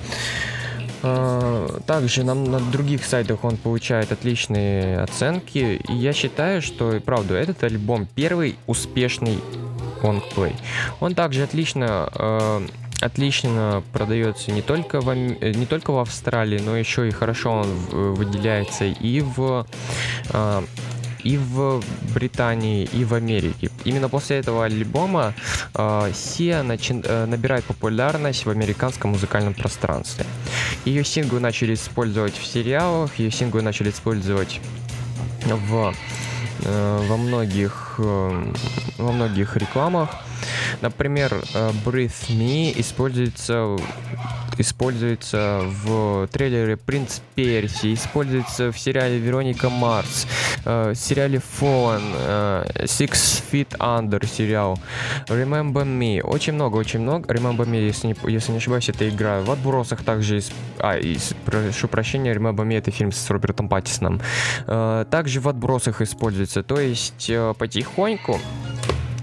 А, 1.02 1.80
также 1.86 2.24
нам 2.24 2.44
на 2.44 2.60
других 2.60 3.04
сайтах 3.04 3.44
он 3.44 3.56
получает 3.56 4.12
отличные 4.12 5.00
оценки. 5.00 5.80
И 5.88 5.92
я 5.92 6.12
считаю, 6.12 6.62
что, 6.62 7.00
правда, 7.04 7.34
этот 7.34 7.62
альбом 7.64 8.06
первый 8.14 8.56
успешный 8.66 9.38
лонгплей. 10.02 10.54
Он 11.00 11.14
также 11.14 11.42
отлично 11.42 12.08
э, 12.14 12.66
отлично 13.00 13.82
продается 13.92 14.52
не 14.52 14.62
только 14.62 15.00
в 15.00 15.14
не 15.14 15.66
только 15.66 15.92
в 15.92 15.98
Австралии, 15.98 16.58
но 16.58 16.76
еще 16.76 17.08
и 17.08 17.10
хорошо 17.10 17.52
он 17.52 17.68
выделяется 18.14 18.84
и 18.84 19.20
в 19.20 19.66
э, 20.32 20.62
и 21.24 21.36
в 21.36 21.82
Британии, 22.14 22.88
и 22.92 23.04
в 23.04 23.14
Америке. 23.14 23.70
Именно 23.84 24.08
после 24.08 24.38
этого 24.38 24.64
альбома 24.64 25.34
э, 25.74 26.12
Сия 26.14 26.62
начи- 26.62 27.04
э, 27.04 27.26
набирает 27.26 27.64
популярность 27.64 28.46
в 28.46 28.50
американском 28.50 29.12
музыкальном 29.12 29.54
пространстве. 29.54 30.26
Ее 30.84 31.04
синглы 31.04 31.40
начали 31.40 31.74
использовать 31.74 32.36
в 32.36 32.46
сериалах, 32.46 33.18
ее 33.18 33.30
синглы 33.30 33.62
начали 33.62 33.90
использовать 33.90 34.60
в 35.44 35.94
э, 36.64 37.06
во 37.08 37.16
многих 37.16 37.94
э, 37.98 38.52
во 38.98 39.12
многих 39.12 39.56
рекламах. 39.56 40.10
Например, 40.80 41.32
э, 41.54 41.70
Breathe 41.84 42.30
Me 42.30 42.78
используется 42.78 43.76
используется 44.60 45.62
в 45.84 46.28
трейлере 46.28 46.76
«Принц 46.76 47.20
Перси», 47.34 47.94
используется 47.94 48.70
в 48.70 48.78
сериале 48.78 49.18
«Вероника 49.18 49.70
Марс», 49.70 50.26
э, 50.64 50.92
сериале 50.94 51.40
«Fallen», 51.60 52.02
э, 52.14 52.84
«Six 52.84 53.42
Feet 53.50 53.78
Under» 53.78 54.24
сериал, 54.26 54.78
«Remember 55.26 55.84
Me», 55.84 56.20
очень 56.20 56.52
много, 56.54 56.76
очень 56.76 57.00
много, 57.00 57.32
«Remember 57.32 57.66
Me», 57.66 57.86
если 57.86 58.08
не, 58.08 58.16
если 58.30 58.52
не 58.52 58.58
ошибаюсь, 58.58 58.88
это 58.88 59.08
игра, 59.08 59.40
в 59.40 59.50
«Отбросах» 59.50 60.02
также, 60.02 60.38
исп... 60.38 60.52
а, 60.78 60.96
и, 60.96 61.16
прошу 61.44 61.88
прощения, 61.88 62.34
«Remember 62.34 62.66
Me» 62.66 62.76
это 62.78 62.90
фильм 62.90 63.12
с 63.12 63.30
Робертом 63.30 63.68
Паттисоном, 63.68 64.20
э, 64.66 65.04
также 65.10 65.40
в 65.40 65.48
«Отбросах» 65.48 66.02
используется, 66.02 66.62
то 66.62 66.78
есть 66.78 67.30
потихоньку 67.58 68.38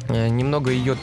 немного 0.09 0.71
ее 0.71 0.97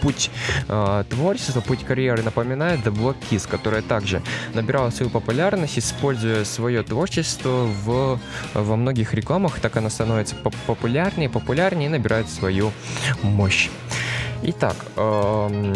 путь 0.00 0.30
э, 0.68 1.04
творчества, 1.08 1.60
путь 1.60 1.84
карьеры 1.84 2.22
напоминает 2.22 2.80
The 2.80 2.92
Black 2.92 3.16
Kiss, 3.30 3.48
которая 3.48 3.82
также 3.82 4.22
набирала 4.54 4.90
свою 4.90 5.10
популярность, 5.10 5.78
используя 5.78 6.44
свое 6.44 6.82
творчество 6.82 7.66
в, 7.84 8.20
во 8.54 8.76
многих 8.76 9.14
рекламах, 9.14 9.58
так 9.60 9.76
она 9.76 9.90
становится 9.90 10.36
популярнее, 10.66 11.28
популярнее 11.28 11.88
и 11.88 11.90
набирает 11.90 12.28
свою 12.28 12.72
мощь. 13.22 13.70
Итак, 14.42 14.76
эм, 14.96 15.72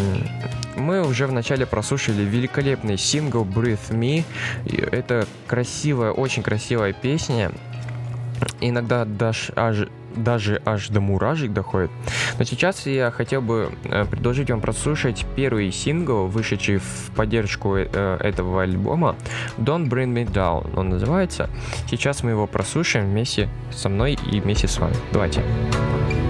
мы 0.75 1.05
уже 1.05 1.25
вначале 1.25 1.65
прослушали 1.65 2.21
великолепный 2.21 2.97
сингл 2.97 3.43
Breathe 3.43 3.89
Me. 3.89 4.23
Это 4.91 5.25
красивая, 5.47 6.11
очень 6.11 6.43
красивая 6.43 6.93
песня. 6.93 7.51
Иногда 8.61 9.05
даже 9.05 9.53
аж 9.55 9.87
даже 10.15 10.61
аж 10.65 10.89
до 10.89 11.01
муражек 11.01 11.53
доходит. 11.53 11.91
Но 12.37 12.45
сейчас 12.45 12.85
я 12.85 13.11
хотел 13.11 13.41
бы 13.41 13.71
э, 13.83 14.05
предложить 14.05 14.49
вам 14.49 14.61
прослушать 14.61 15.25
первый 15.35 15.71
сингл, 15.71 16.27
вышедший 16.27 16.77
в 16.77 17.11
поддержку 17.15 17.75
э, 17.75 18.17
этого 18.19 18.63
альбома 18.63 19.15
Don't 19.57 19.89
Bring 19.89 20.13
Me 20.13 20.25
Down. 20.25 20.77
Он 20.77 20.89
называется. 20.89 21.49
Сейчас 21.89 22.23
мы 22.23 22.31
его 22.31 22.47
прослушаем 22.47 23.09
вместе 23.09 23.49
со 23.71 23.89
мной 23.89 24.17
и 24.31 24.39
вместе 24.39 24.67
с 24.67 24.79
вами. 24.79 24.95
Давайте. 25.11 25.43
feel 26.09 26.28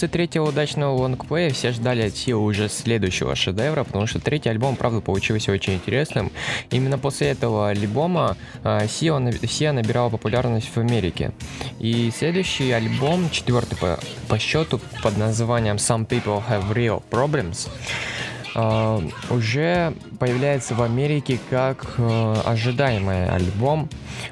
После 0.00 0.12
третьего 0.12 0.48
удачного 0.48 0.96
лонгплея 0.96 1.50
все 1.50 1.72
ждали 1.72 2.00
от 2.00 2.16
Сио 2.16 2.42
уже 2.42 2.70
следующего 2.70 3.36
шедевра, 3.36 3.84
потому 3.84 4.06
что 4.06 4.18
третий 4.18 4.48
альбом, 4.48 4.74
правда, 4.76 5.02
получился 5.02 5.52
очень 5.52 5.74
интересным. 5.74 6.32
Именно 6.70 6.96
после 6.98 7.26
этого 7.26 7.68
альбома 7.68 8.38
Сио, 8.88 9.20
Сиа 9.46 9.74
набирала 9.74 10.08
популярность 10.08 10.70
в 10.74 10.78
Америке. 10.78 11.32
И 11.80 12.10
следующий 12.16 12.70
альбом, 12.70 13.28
четвертый 13.28 13.76
по, 13.76 14.00
по 14.26 14.38
счету, 14.38 14.80
под 15.02 15.18
названием 15.18 15.76
Some 15.76 16.08
People 16.08 16.42
Have 16.48 16.72
Real 16.72 17.02
Problems, 17.10 17.68
уже 18.54 19.94
появляется 20.18 20.74
в 20.74 20.82
Америке 20.82 21.38
как 21.50 21.84
uh, 21.98 22.42
ожидаемый 22.46 23.28
альбом. 23.28 23.88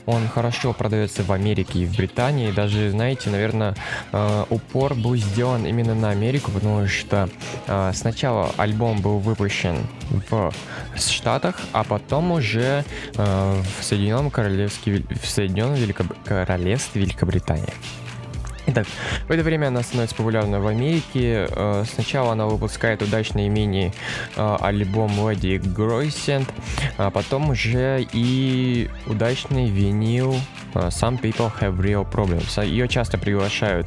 Он 0.07 0.29
хорошо 0.29 0.73
продается 0.73 1.23
в 1.23 1.33
Америке 1.33 1.81
и 1.81 1.87
в 1.87 1.97
Британии. 1.97 2.51
Даже, 2.51 2.91
знаете, 2.91 3.31
наверное, 3.31 3.75
uh, 4.13 4.47
упор 4.51 4.95
был 4.95 5.17
сделан 5.17 5.67
именно 5.67 5.95
на 5.95 6.11
Америку, 6.11 6.51
потому 6.51 6.87
что 6.89 7.29
сначала 7.93 8.51
альбом 8.57 9.01
был 9.01 9.19
выпущен 9.19 9.87
в 10.31 10.53
Штатах, 10.97 11.61
а 11.73 11.85
потом 11.85 12.33
уже 12.33 12.85
в 13.15 13.83
Соединенном 13.83 14.31
Королевстве, 14.31 15.05
в 15.23 15.27
Соединенном 15.27 15.75
Великоб... 15.75 16.07
Королевстве 16.25 17.03
Великобритании. 17.03 17.73
Итак, 18.71 18.87
в 19.27 19.31
это 19.31 19.43
время 19.43 19.69
она 19.69 19.83
становится 19.83 20.15
популярной 20.15 20.59
в 20.61 20.67
Америке. 20.67 21.49
Э, 21.51 21.85
сначала 21.91 22.33
она 22.33 22.45
выпускает 22.45 23.01
удачный 23.01 23.49
мини-альбом 23.49 25.11
Lady 25.13 25.59
Groisent, 25.59 26.47
а 26.99 27.11
потом 27.11 27.49
уже 27.49 28.07
и 28.13 28.91
удачный 29.07 29.71
винил 29.71 30.35
э, 30.75 30.89
Some 30.89 31.19
People 31.19 31.51
Have 31.59 31.79
Real 31.79 32.07
Problems. 32.07 32.63
Ее 32.63 32.89
часто 32.89 33.17
приглашают 33.17 33.87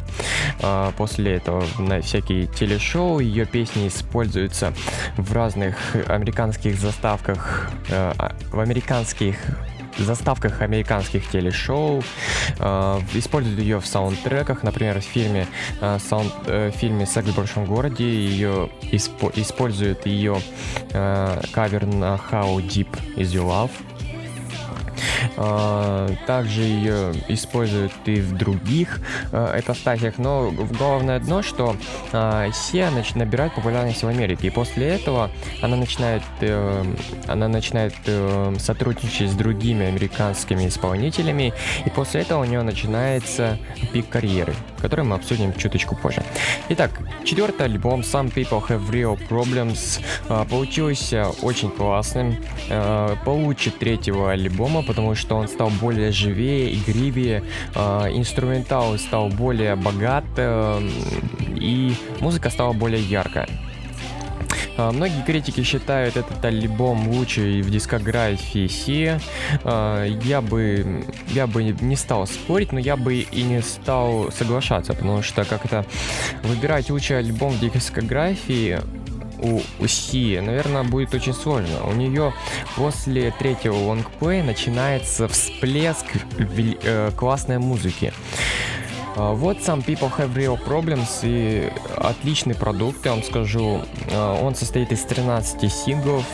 э, 0.63 0.91
после 0.97 1.35
этого 1.35 1.63
на 1.77 2.01
всякие 2.01 2.47
телешоу. 2.47 3.19
Ее 3.19 3.45
песни 3.45 3.87
используются 3.87 4.73
в 5.15 5.31
разных 5.31 5.77
американских 6.07 6.73
заставках, 6.79 7.69
а, 7.91 8.35
в 8.51 8.59
американских 8.59 9.35
заставках 10.03 10.61
американских 10.61 11.29
телешоу, 11.29 12.03
э, 12.59 12.99
используют 13.13 13.59
ее 13.59 13.79
в 13.79 13.85
саундтреках, 13.85 14.63
например, 14.63 14.99
в 14.99 15.03
фильме, 15.03 15.47
э, 15.79 15.97
саунд, 15.99 16.33
э, 16.45 16.71
в 16.71 16.77
фильме 16.77 17.05
«Секс 17.05 17.29
в 17.29 17.35
большом 17.35 17.65
городе» 17.65 18.05
ее 18.05 18.69
испо, 18.91 19.31
используют 19.35 20.05
ее 20.05 20.41
э, 20.91 21.41
кавер 21.51 21.85
на 21.85 22.15
How 22.15 22.57
Deep 22.57 22.89
Is 23.15 23.33
Your 23.33 23.47
Love, 23.47 23.71
также 26.25 26.61
ее 26.61 27.13
используют 27.27 27.93
и 28.05 28.21
в 28.21 28.37
других 28.37 28.99
а, 29.31 29.59
ипостасях, 29.59 30.17
но 30.17 30.51
главное 30.51 31.17
одно, 31.17 31.41
что 31.41 31.75
Сия 32.11 32.91
набирает 33.15 33.53
популярность 33.53 34.03
в 34.03 34.07
Америке, 34.07 34.47
и 34.47 34.49
после 34.49 34.87
этого 34.87 35.31
она 35.61 35.75
начинает, 35.75 36.23
э, 36.41 36.83
она 37.27 37.47
начинает 37.47 37.93
э, 38.05 38.55
сотрудничать 38.59 39.29
с 39.29 39.33
другими 39.33 39.85
американскими 39.85 40.67
исполнителями, 40.67 41.53
и 41.85 41.89
после 41.89 42.21
этого 42.21 42.41
у 42.41 42.45
нее 42.45 42.61
начинается 42.61 43.57
пик 43.93 44.09
карьеры, 44.09 44.53
который 44.81 45.05
мы 45.05 45.15
обсудим 45.15 45.53
чуточку 45.53 45.95
позже. 45.95 46.23
Итак, 46.69 46.91
четвертый 47.23 47.65
альбом 47.67 48.01
Some 48.01 48.33
People 48.33 48.65
Have 48.67 48.89
Real 48.89 49.19
Problems 49.29 50.01
а, 50.27 50.45
получился 50.45 51.27
очень 51.41 51.69
классным, 51.69 52.37
получит 53.25 53.79
третьего 53.79 54.31
альбома, 54.31 54.83
потому 54.83 55.15
что 55.15 55.35
он 55.35 55.47
стал 55.47 55.69
более 55.81 56.11
живее, 56.11 56.73
игривее, 56.73 57.43
э, 57.75 57.79
инструментал 58.13 58.97
стал 58.97 59.29
более 59.29 59.75
богат, 59.75 60.25
и 60.37 61.93
музыка 62.19 62.49
стала 62.49 62.73
более 62.73 63.01
яркая. 63.01 63.47
А, 64.77 64.91
многие 64.91 65.23
критики 65.23 65.63
считают 65.63 66.17
этот 66.17 66.43
альбом 66.43 67.07
лучший 67.09 67.61
в 67.61 67.69
дискографии 67.69 68.67
Си. 68.67 69.11
Я 69.63 70.41
бы, 70.41 71.05
я 71.27 71.47
бы 71.47 71.63
не 71.63 71.95
стал 71.95 72.27
спорить, 72.27 72.71
но 72.71 72.79
я 72.79 72.97
бы 72.97 73.19
и 73.19 73.43
не 73.43 73.61
стал 73.61 74.31
соглашаться, 74.31 74.93
потому 74.93 75.21
что 75.21 75.45
как-то 75.45 75.85
выбирать 76.43 76.89
лучший 76.89 77.19
альбом 77.19 77.53
в 77.53 77.59
дискографии 77.59 78.79
у, 79.41 79.61
у 79.79 79.87
Си, 79.87 80.39
наверное, 80.39 80.83
будет 80.83 81.13
очень 81.13 81.33
сложно. 81.33 81.85
У 81.85 81.93
нее 81.93 82.33
после 82.75 83.31
третьего 83.31 83.75
лонгплея 83.75 84.43
начинается 84.43 85.27
всплеск 85.27 86.05
э, 86.37 87.11
классной 87.15 87.57
музыки. 87.57 88.13
А, 89.15 89.33
вот 89.33 89.57
Some 89.57 89.85
People 89.85 90.11
Have 90.17 90.33
Real 90.33 90.63
Problems 90.63 91.21
и 91.23 91.71
отличный 91.97 92.55
продукт, 92.55 93.05
я 93.05 93.11
вам 93.11 93.23
скажу. 93.23 93.81
А, 94.11 94.41
он 94.41 94.55
состоит 94.55 94.91
из 94.91 95.01
13 95.03 95.71
синглов 95.71 96.25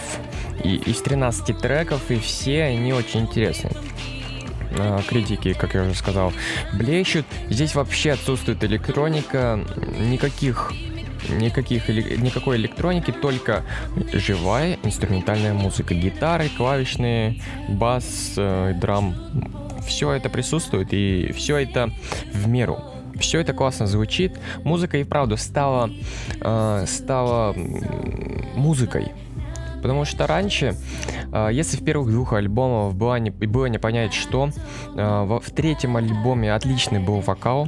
и 0.64 0.76
из 0.76 1.02
13 1.02 1.58
треков, 1.58 2.10
и 2.12 2.20
все 2.20 2.64
они 2.64 2.94
очень 2.94 3.22
интересны 3.22 3.72
а, 4.78 5.02
критики, 5.08 5.54
как 5.54 5.74
я 5.74 5.84
уже 5.84 5.96
сказал, 5.96 6.34
блещут. 6.74 7.26
Здесь 7.50 7.76
вообще 7.76 8.12
отсутствует 8.12 8.64
электроника, 8.64 9.60
никаких 10.00 10.72
никаких, 11.30 11.90
никакой 11.90 12.58
электроники, 12.58 13.12
только 13.12 13.64
живая 14.14 14.78
инструментальная 14.84 15.54
музыка. 15.54 15.94
Гитары, 15.94 16.50
клавишные, 16.50 17.42
бас, 17.68 18.34
э, 18.38 18.74
драм. 18.76 19.16
Все 19.88 20.12
это 20.12 20.30
присутствует, 20.30 20.90
и 20.92 21.32
все 21.34 21.58
это 21.58 21.92
в 22.34 22.48
меру 22.48 22.80
все 23.20 23.40
это 23.40 23.54
классно 23.54 23.88
звучит. 23.88 24.40
Музыка 24.64 24.98
и 24.98 25.04
вправду 25.04 25.38
стала, 25.38 25.90
э, 26.40 26.86
стала 26.88 27.56
музыкой. 28.56 29.12
Потому 29.82 30.06
что 30.06 30.28
раньше, 30.28 30.76
э, 31.32 31.50
если 31.52 31.78
в 31.78 31.84
первых 31.86 32.12
двух 32.12 32.34
альбомах 32.34 32.94
было 32.94 33.18
не, 33.20 33.32
было 33.32 33.68
не 33.68 33.78
понять 33.78 34.14
что, 34.14 34.50
э, 34.96 35.40
в 35.42 35.52
третьем 35.52 35.98
альбоме 35.98 36.54
отличный 36.54 37.00
был 37.00 37.20
вокал, 37.22 37.68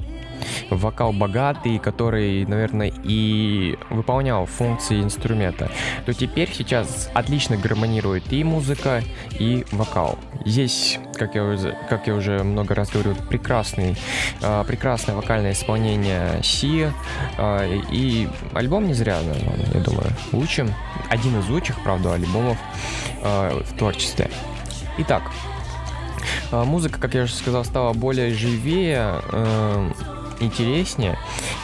вокал 0.70 1.14
богатый, 1.14 1.80
который, 1.80 2.46
наверное, 2.46 2.92
и 3.04 3.78
выполнял 3.90 4.46
функции 4.46 5.02
инструмента, 5.02 5.70
то 6.06 6.14
теперь 6.14 6.50
сейчас 6.54 7.10
отлично 7.14 7.58
гармонирует 7.58 8.32
и 8.32 8.44
музыка, 8.44 9.04
и 9.40 9.66
вокал. 9.72 10.18
Здесь, 10.46 11.00
как 11.16 11.36
я 11.36 11.44
уже, 11.44 11.78
как 11.90 12.08
я 12.08 12.16
уже 12.16 12.44
много 12.44 12.76
раз 12.76 12.90
говорил, 12.90 13.16
прекрасный, 13.30 13.96
э, 14.42 14.64
прекрасное 14.68 15.16
вокальное 15.16 15.54
исполнение 15.54 16.42
Си, 16.44 16.88
э, 17.38 17.82
и 17.92 18.28
альбом 18.54 18.88
не 18.88 18.94
зря, 18.94 19.20
наверное, 19.22 19.68
я 19.74 19.82
думаю, 19.82 20.08
лучшим, 20.32 20.74
один 21.10 21.40
из 21.40 21.50
лучших, 21.50 21.82
правда, 21.84 22.14
альбомов 22.14 22.58
э, 23.22 23.62
в 23.66 23.78
творчестве. 23.78 24.30
Итак, 24.98 25.24
Музыка, 26.52 27.00
как 27.00 27.14
я 27.14 27.24
уже 27.24 27.34
сказал, 27.34 27.64
стала 27.64 27.94
более 27.94 28.34
живее, 28.34 29.22
интереснее. 30.40 31.18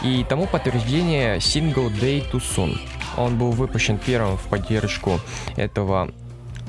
И 0.04 0.26
тому 0.28 0.48
подтверждение 0.48 1.38
Single 1.38 1.92
Day 2.00 2.24
Too 2.32 2.42
Soon. 2.42 2.78
Он 3.18 3.38
был 3.38 3.52
выпущен 3.52 3.98
первым 3.98 4.38
в 4.38 4.48
поддержку 4.48 5.20
этого 5.56 6.12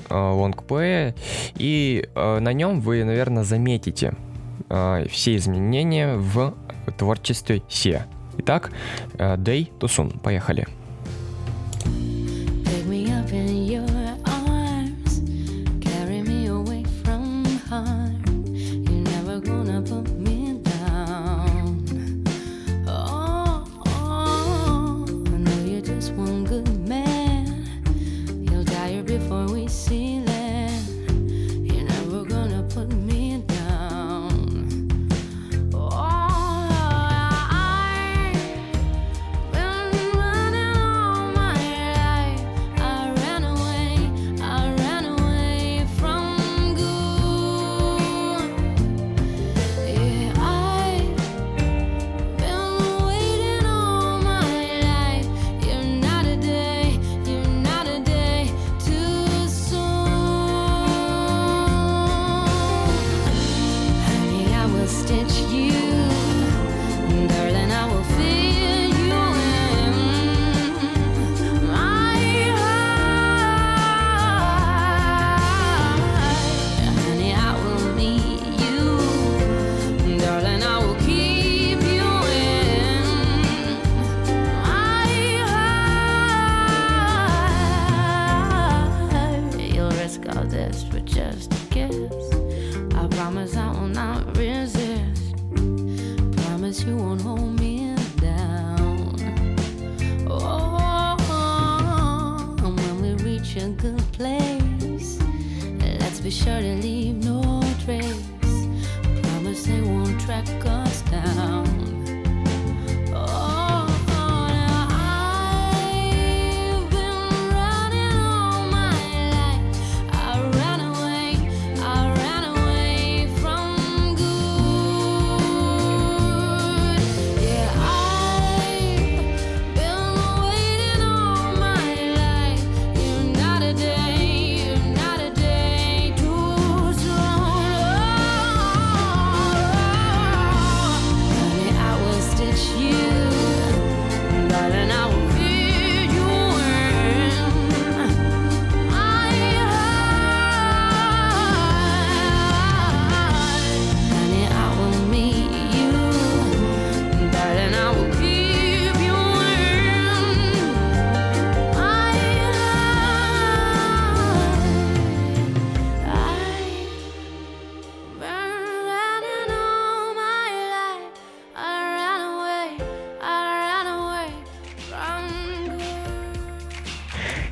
э, 0.09 0.15
лонгплея, 0.15 1.15
и 1.57 2.09
э, 2.15 2.39
на 2.39 2.53
нем 2.53 2.81
вы, 2.81 3.05
наверное, 3.05 3.43
заметите 3.43 4.15
э, 4.69 5.07
все 5.11 5.37
изменения 5.37 6.17
в 6.17 6.55
творчестве 6.99 7.63
Се. 7.69 8.07
Итак, 8.39 8.71
э, 9.19 9.37
Day 9.37 9.69
Too 9.79 9.89
Soon. 9.89 10.19
Поехали. 10.21 10.67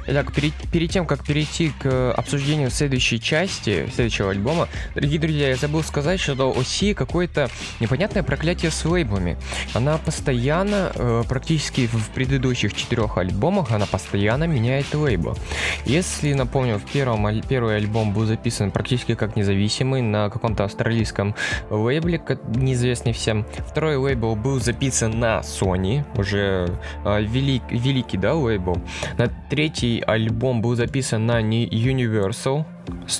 Итак, 0.06 0.34
перед, 0.34 0.52
перед 0.70 0.90
тем, 0.90 1.06
как 1.06 1.24
перейти 1.24 1.72
к 1.78 2.12
обсуждению 2.12 2.70
следующей 2.70 3.18
части, 3.18 3.88
следующего 3.94 4.30
альбома, 4.30 4.68
дорогие 4.94 5.18
друзья, 5.18 5.48
я 5.48 5.56
забыл 5.56 5.82
сказать, 5.82 6.20
что 6.20 6.52
у 6.52 6.62
Си 6.62 6.92
какое-то 6.92 7.48
непонятное 7.80 8.22
проклятие 8.22 8.70
с 8.70 8.84
лейблами. 8.84 9.38
Она 9.72 9.96
постоянно, 9.96 10.92
э, 10.94 11.24
практически 11.26 11.86
в 11.86 12.10
предыдущих 12.10 12.74
четырех 12.74 13.16
альбомах, 13.16 13.70
она 13.72 13.86
постоянно 13.86 14.44
меняет 14.44 14.94
лейбл. 14.94 15.38
Если, 15.86 16.34
напомню, 16.34 16.78
в 16.78 16.84
первом, 16.84 17.26
первый 17.48 17.76
альбом 17.76 18.12
был 18.12 18.26
записан 18.26 18.70
практически 18.70 19.14
как 19.14 19.36
независимый 19.36 20.02
на 20.02 20.28
каком-то 20.28 20.64
австралийском 20.64 21.34
лейбле, 21.70 22.20
неизвестный 22.54 23.14
всем. 23.14 23.46
Второй 23.70 23.96
лейбл 23.96 24.36
был 24.36 24.60
записан 24.60 25.18
на 25.18 25.40
Sony, 25.40 26.04
уже 26.18 26.68
э, 27.04 27.22
велик, 27.22 27.62
великий, 27.70 28.18
да, 28.18 28.34
лейбл. 28.34 28.76
На 29.16 29.28
третий 29.48 29.93
альбом 30.00 30.60
был 30.62 30.74
записан 30.76 31.26
на 31.26 31.40
Universal 31.40 32.64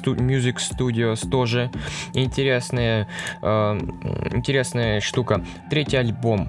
Music 0.04 0.56
Studios 0.56 1.28
тоже. 1.28 1.70
Интересная, 2.14 3.08
э, 3.42 3.78
интересная 4.32 5.00
штука. 5.00 5.44
Третий 5.70 5.96
альбом 5.96 6.48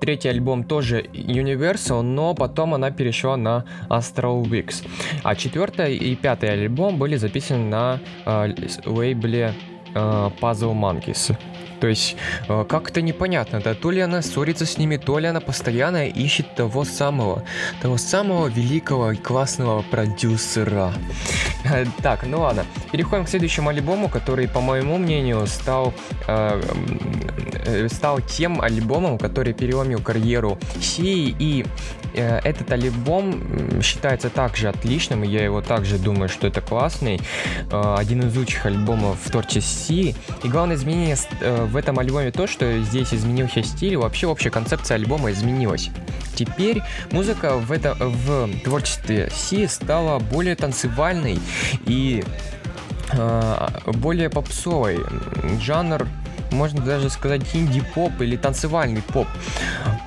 третий 0.00 0.28
альбом 0.28 0.64
тоже 0.64 1.02
Universal, 1.12 2.02
но 2.02 2.34
потом 2.34 2.74
она 2.74 2.90
перешла 2.90 3.36
на 3.36 3.64
Astral 3.88 4.42
Weeks. 4.42 4.86
А 5.22 5.34
четвертый 5.36 5.96
и 5.96 6.16
пятый 6.16 6.50
альбом 6.50 6.98
были 6.98 7.16
записаны 7.16 7.68
на 7.68 8.00
э, 8.26 8.54
лейбле 8.84 9.54
э, 9.94 10.30
Puzzle 10.40 10.74
Monkeys. 10.74 11.36
То 11.82 11.88
есть 11.88 12.14
э, 12.48 12.64
как-то 12.68 13.02
непонятно, 13.02 13.60
да, 13.60 13.74
то 13.74 13.90
ли 13.90 14.00
она 14.00 14.22
ссорится 14.22 14.66
с 14.66 14.78
ними, 14.78 14.98
то 14.98 15.18
ли 15.18 15.26
она 15.26 15.40
постоянно 15.40 16.06
ищет 16.06 16.54
того 16.54 16.84
самого, 16.84 17.42
того 17.80 17.96
самого 17.96 18.46
великого 18.46 19.10
и 19.10 19.16
классного 19.16 19.82
продюсера. 19.82 20.92
Так, 22.02 22.24
ну 22.26 22.40
ладно, 22.40 22.64
переходим 22.92 23.24
к 23.24 23.28
следующему 23.28 23.68
альбому, 23.70 24.08
который, 24.08 24.48
по 24.48 24.60
моему 24.60 24.98
мнению, 24.98 25.46
стал, 25.46 25.92
э, 26.28 26.60
э, 27.66 27.88
стал 27.88 28.20
тем 28.20 28.60
альбомом, 28.60 29.18
который 29.18 29.52
переломил 29.52 30.00
карьеру 30.00 30.58
Си, 30.80 31.34
и 31.38 31.64
э, 32.14 32.38
этот 32.44 32.72
альбом 32.72 33.80
считается 33.82 34.28
также 34.30 34.68
отличным, 34.68 35.22
я 35.22 35.44
его 35.44 35.62
также 35.62 35.98
думаю, 35.98 36.28
что 36.28 36.46
это 36.46 36.60
классный, 36.60 37.20
э, 37.70 37.94
один 37.98 38.22
из 38.22 38.36
лучших 38.36 38.66
альбомов 38.66 39.18
в 39.22 39.30
творчестве 39.30 39.62
Си, 39.62 40.14
и 40.42 40.48
главное 40.48 40.76
изменение 40.76 41.16
э, 41.40 41.66
в 41.72 41.76
этом 41.76 41.98
альбоме 41.98 42.30
то, 42.30 42.46
что 42.46 42.80
здесь 42.82 43.12
изменился 43.14 43.62
стиль, 43.62 43.96
вообще 43.96 44.26
общая 44.26 44.50
концепция 44.50 44.96
альбома 44.96 45.32
изменилась. 45.32 45.90
Теперь 46.34 46.82
музыка 47.10 47.56
в, 47.56 47.72
это, 47.72 47.94
в 47.94 48.48
творчестве 48.62 49.30
Си 49.34 49.66
стала 49.66 50.18
более 50.18 50.54
танцевальной 50.54 51.38
и 51.86 52.22
э, 53.12 53.68
более 53.86 54.28
попсовой. 54.28 55.00
Жанр 55.60 56.06
можно 56.50 56.82
даже 56.82 57.10
сказать 57.10 57.42
инди-поп 57.54 58.20
или 58.20 58.36
танцевальный 58.36 59.02
поп. 59.02 59.26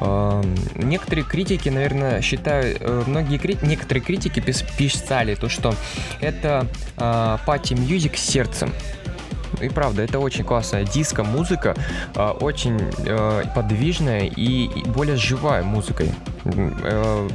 Э, 0.01 0.43
некоторые 0.75 1.25
критики, 1.25 1.69
наверное, 1.69 2.21
считают, 2.21 2.77
э, 2.79 3.03
многие 3.07 3.37
кри... 3.37 3.57
некоторые 3.61 4.03
критики 4.03 4.39
писали 4.39 5.35
то, 5.35 5.49
что 5.49 5.73
это 6.21 6.67
э, 6.97 7.37
party 7.45 7.81
music 7.81 8.17
с 8.17 8.21
сердцем. 8.21 8.71
И 9.61 9.69
правда, 9.69 10.03
это 10.03 10.19
очень 10.19 10.43
классная 10.43 10.83
диско-музыка, 10.83 11.75
э, 12.15 12.29
очень 12.39 12.79
э, 13.05 13.43
подвижная 13.55 14.25
и, 14.25 14.67
более 14.87 15.15
живая 15.15 15.63
музыкой. 15.63 16.11
Э, 16.45 17.27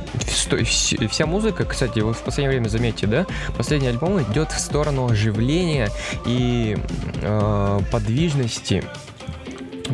вся 1.08 1.26
музыка, 1.26 1.64
кстати, 1.64 2.00
вы 2.00 2.12
в 2.12 2.18
последнее 2.18 2.50
время 2.58 2.68
заметите, 2.68 3.06
да, 3.06 3.26
последний 3.56 3.88
альбом 3.88 4.20
идет 4.22 4.52
в 4.52 4.58
сторону 4.58 5.10
оживления 5.10 5.90
и 6.26 6.76
э, 7.22 7.80
подвижности 7.90 8.84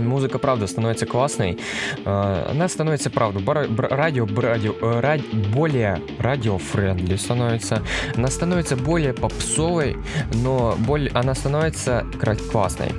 музыка, 0.05 0.39
правда, 0.39 0.67
становится 0.67 1.07
классной. 1.07 1.59
А, 2.05 2.49
она 2.51 2.69
становится, 2.69 3.11
правда, 3.11 3.41
бар, 3.41 3.67
радио, 3.71 4.27
радио, 4.27 4.75
э, 4.81 5.01
ради, 5.01 5.25
более 5.53 6.01
radio-friendly 6.19 7.17
становится. 7.17 7.83
Она 8.17 8.29
становится 8.29 8.77
более 8.77 9.13
попсовой, 9.13 9.97
но 10.35 10.77
более, 10.79 11.11
она 11.13 11.35
становится 11.35 12.05
классной. 12.51 12.93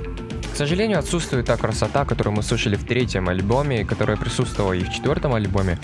К 0.52 0.56
сожалению, 0.56 0.98
отсутствует 0.98 1.46
та 1.46 1.56
красота, 1.56 2.04
которую 2.04 2.34
мы 2.34 2.42
слышали 2.42 2.74
в 2.74 2.84
третьем 2.84 3.28
альбоме, 3.28 3.84
которая 3.84 4.16
присутствовала 4.16 4.72
и 4.72 4.82
в 4.82 4.90
четвертом 4.90 5.34
альбоме. 5.34 5.78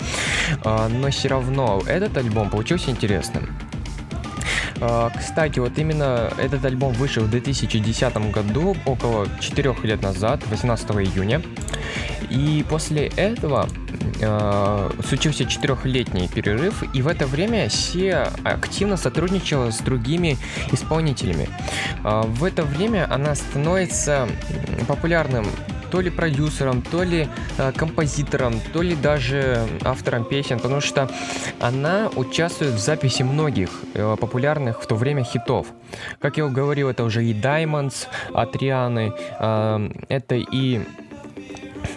А, 0.63 0.89
но 0.89 1.09
все 1.11 1.29
равно 1.29 1.81
этот 1.87 2.17
альбом 2.17 2.49
получился 2.49 2.91
интересным. 2.91 3.47
А, 4.81 5.09
кстати, 5.09 5.59
вот 5.59 5.77
именно 5.77 6.31
этот 6.37 6.65
альбом 6.65 6.93
вышел 6.93 7.23
в 7.23 7.29
2010 7.29 8.31
году, 8.31 8.75
около 8.85 9.27
4 9.39 9.75
лет 9.83 10.01
назад, 10.01 10.41
18 10.49 10.91
июня. 10.91 11.41
И 12.29 12.65
после 12.67 13.07
этого 13.15 13.69
э, 14.19 14.91
случился 15.07 15.45
четырехлетний 15.45 16.27
перерыв, 16.27 16.83
и 16.93 17.01
в 17.01 17.07
это 17.07 17.27
время 17.27 17.69
Сия 17.69 18.31
активно 18.43 18.97
сотрудничала 18.97 19.71
с 19.71 19.77
другими 19.79 20.37
исполнителями. 20.71 21.47
Э, 22.03 22.23
в 22.25 22.43
это 22.43 22.63
время 22.63 23.07
она 23.11 23.35
становится 23.35 24.27
популярным 24.87 25.45
то 25.91 26.01
ли 26.01 26.09
продюсером, 26.09 26.81
то 26.81 27.03
ли 27.03 27.27
э, 27.57 27.71
композитором, 27.73 28.53
то 28.73 28.81
ли 28.81 28.95
даже 28.95 29.67
автором 29.83 30.25
песен, 30.25 30.59
потому 30.59 30.81
что 30.81 31.09
она 31.59 32.09
участвует 32.15 32.73
в 32.73 32.79
записи 32.79 33.23
многих 33.23 33.69
э, 33.93 34.15
популярных 34.19 34.81
в 34.81 34.87
то 34.87 34.95
время 34.95 35.23
хитов. 35.23 35.67
Как 36.19 36.37
я 36.37 36.47
говорил, 36.47 36.89
это 36.89 37.03
уже 37.03 37.23
и 37.23 37.33
Diamonds 37.33 38.07
от 38.33 38.55
Рианы, 38.55 39.13
э, 39.39 39.89
это 40.09 40.35
и 40.35 40.81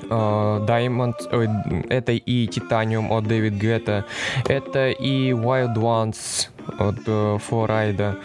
Diamond, 0.09 1.15
э, 1.31 1.83
это 1.89 2.13
и 2.13 2.47
Titanium 2.47 3.09
от 3.11 3.27
Дэвид 3.27 3.55
Гетта, 3.55 4.05
это 4.47 4.91
и 4.91 5.33
Wild 5.33 5.77
Ones 5.77 6.49
от 6.79 6.99
э, 7.07 7.39
Флорайда, 7.39 8.17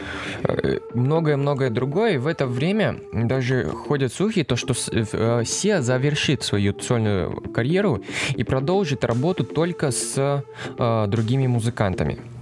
э, 0.43 0.79
многое-многое 0.93 1.69
другое. 1.69 2.19
В 2.19 2.27
это 2.27 2.45
время 2.45 2.99
даже 3.11 3.65
ходят 3.65 4.13
слухи, 4.13 4.43
то, 4.43 4.55
что 4.55 4.73
э, 4.91 5.43
Сия 5.45 5.81
завершит 5.81 6.43
свою 6.43 6.77
сольную 6.79 7.41
карьеру 7.53 8.03
и 8.35 8.43
продолжит 8.43 9.03
работу 9.03 9.43
только 9.43 9.91
с 9.91 10.15
э, 10.17 11.05
другими 11.07 11.47
музыкантами. 11.47 12.32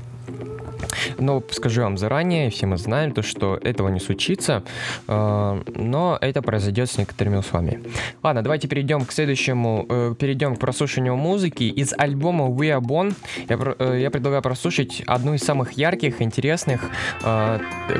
Но 1.17 1.43
скажу 1.51 1.81
вам 1.81 1.97
заранее, 1.97 2.49
все 2.49 2.65
мы 2.65 2.77
знаем 2.77 3.11
то, 3.11 3.21
что 3.21 3.57
этого 3.61 3.89
не 3.89 3.99
случится, 3.99 4.63
э, 5.07 5.61
но 5.75 6.17
это 6.21 6.41
произойдет 6.41 6.89
с 6.89 6.97
некоторыми 6.97 7.37
условиями. 7.37 7.83
Ладно, 8.23 8.41
давайте 8.41 8.67
перейдем 8.67 9.05
к 9.05 9.11
следующему, 9.11 9.85
э, 9.89 10.15
перейдем 10.17 10.55
к 10.55 10.59
прослушиванию 10.59 11.15
музыки. 11.15 11.63
Из 11.63 11.93
альбома 11.97 12.45
We 12.45 12.77
Are 12.77 12.81
Born 12.81 13.13
я, 13.49 13.57
э, 13.79 14.01
я 14.01 14.11
предлагаю 14.11 14.41
прослушать 14.41 15.01
одну 15.05 15.33
из 15.33 15.41
самых 15.41 15.73
ярких, 15.73 16.21
интересных 16.21 16.81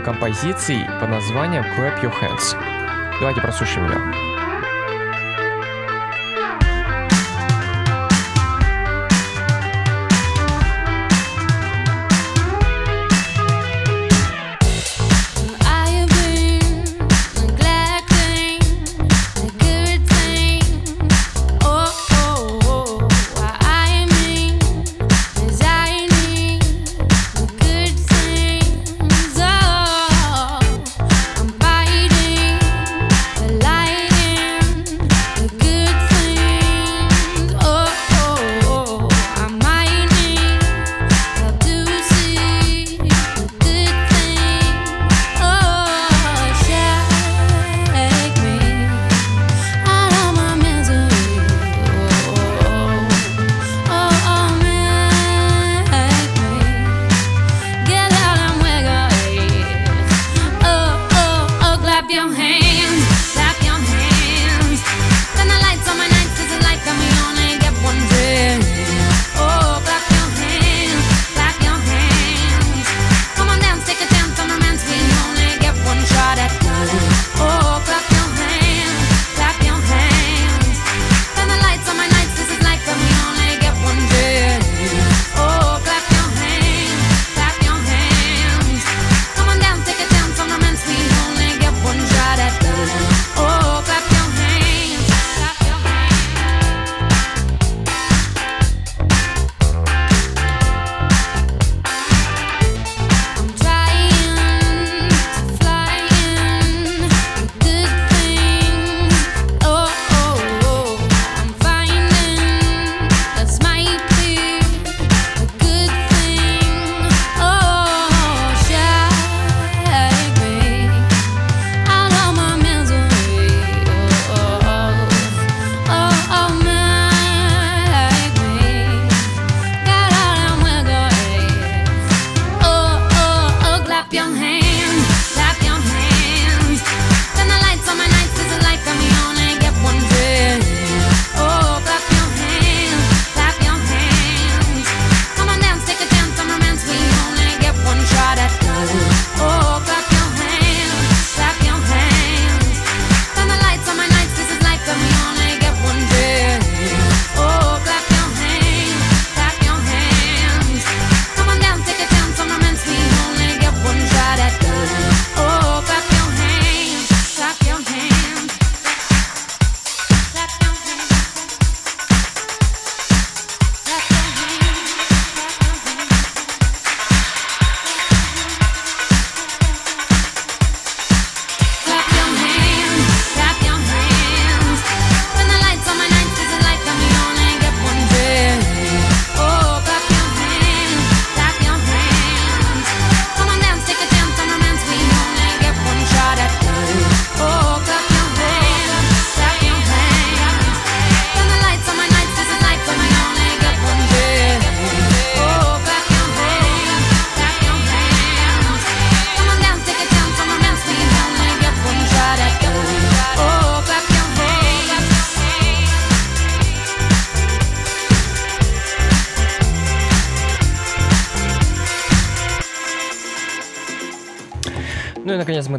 композиций 0.06 0.80
под 1.00 1.10
названием 1.10 1.64
Clap 1.64 2.02
Your 2.02 2.14
Hands. 2.22 2.56
Давайте 3.20 3.42
прослушаем 3.42 3.88
ее. 3.88 4.31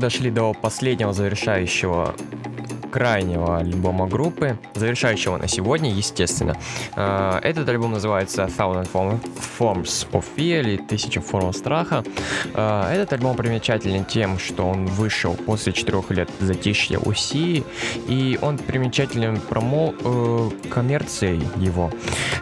Дошли 0.02 0.32
до 0.32 0.52
последнего 0.52 1.12
завершающего 1.12 2.16
крайнего 2.92 3.58
альбома 3.58 4.06
группы, 4.06 4.58
завершающего 4.74 5.38
на 5.38 5.48
сегодня, 5.48 5.90
естественно. 5.90 6.56
А, 6.94 7.40
этот 7.42 7.68
альбом 7.68 7.92
называется 7.92 8.44
Thousand 8.44 8.88
Forms 9.58 10.06
of 10.12 10.24
Fear 10.36 10.60
или 10.60 10.76
Тысяча 10.76 11.20
форм 11.20 11.52
страха. 11.52 12.04
А, 12.54 12.92
этот 12.92 13.14
альбом 13.14 13.36
примечателен 13.36 14.04
тем, 14.04 14.38
что 14.38 14.66
он 14.68 14.84
вышел 14.86 15.34
после 15.34 15.72
четырех 15.72 16.10
лет 16.10 16.28
затишья 16.38 16.98
Уси, 16.98 17.64
и 18.06 18.38
он 18.42 18.58
примечателен 18.58 19.40
промо 19.40 19.94
э, 19.98 20.50
коммерцией 20.70 21.40
его. 21.56 21.90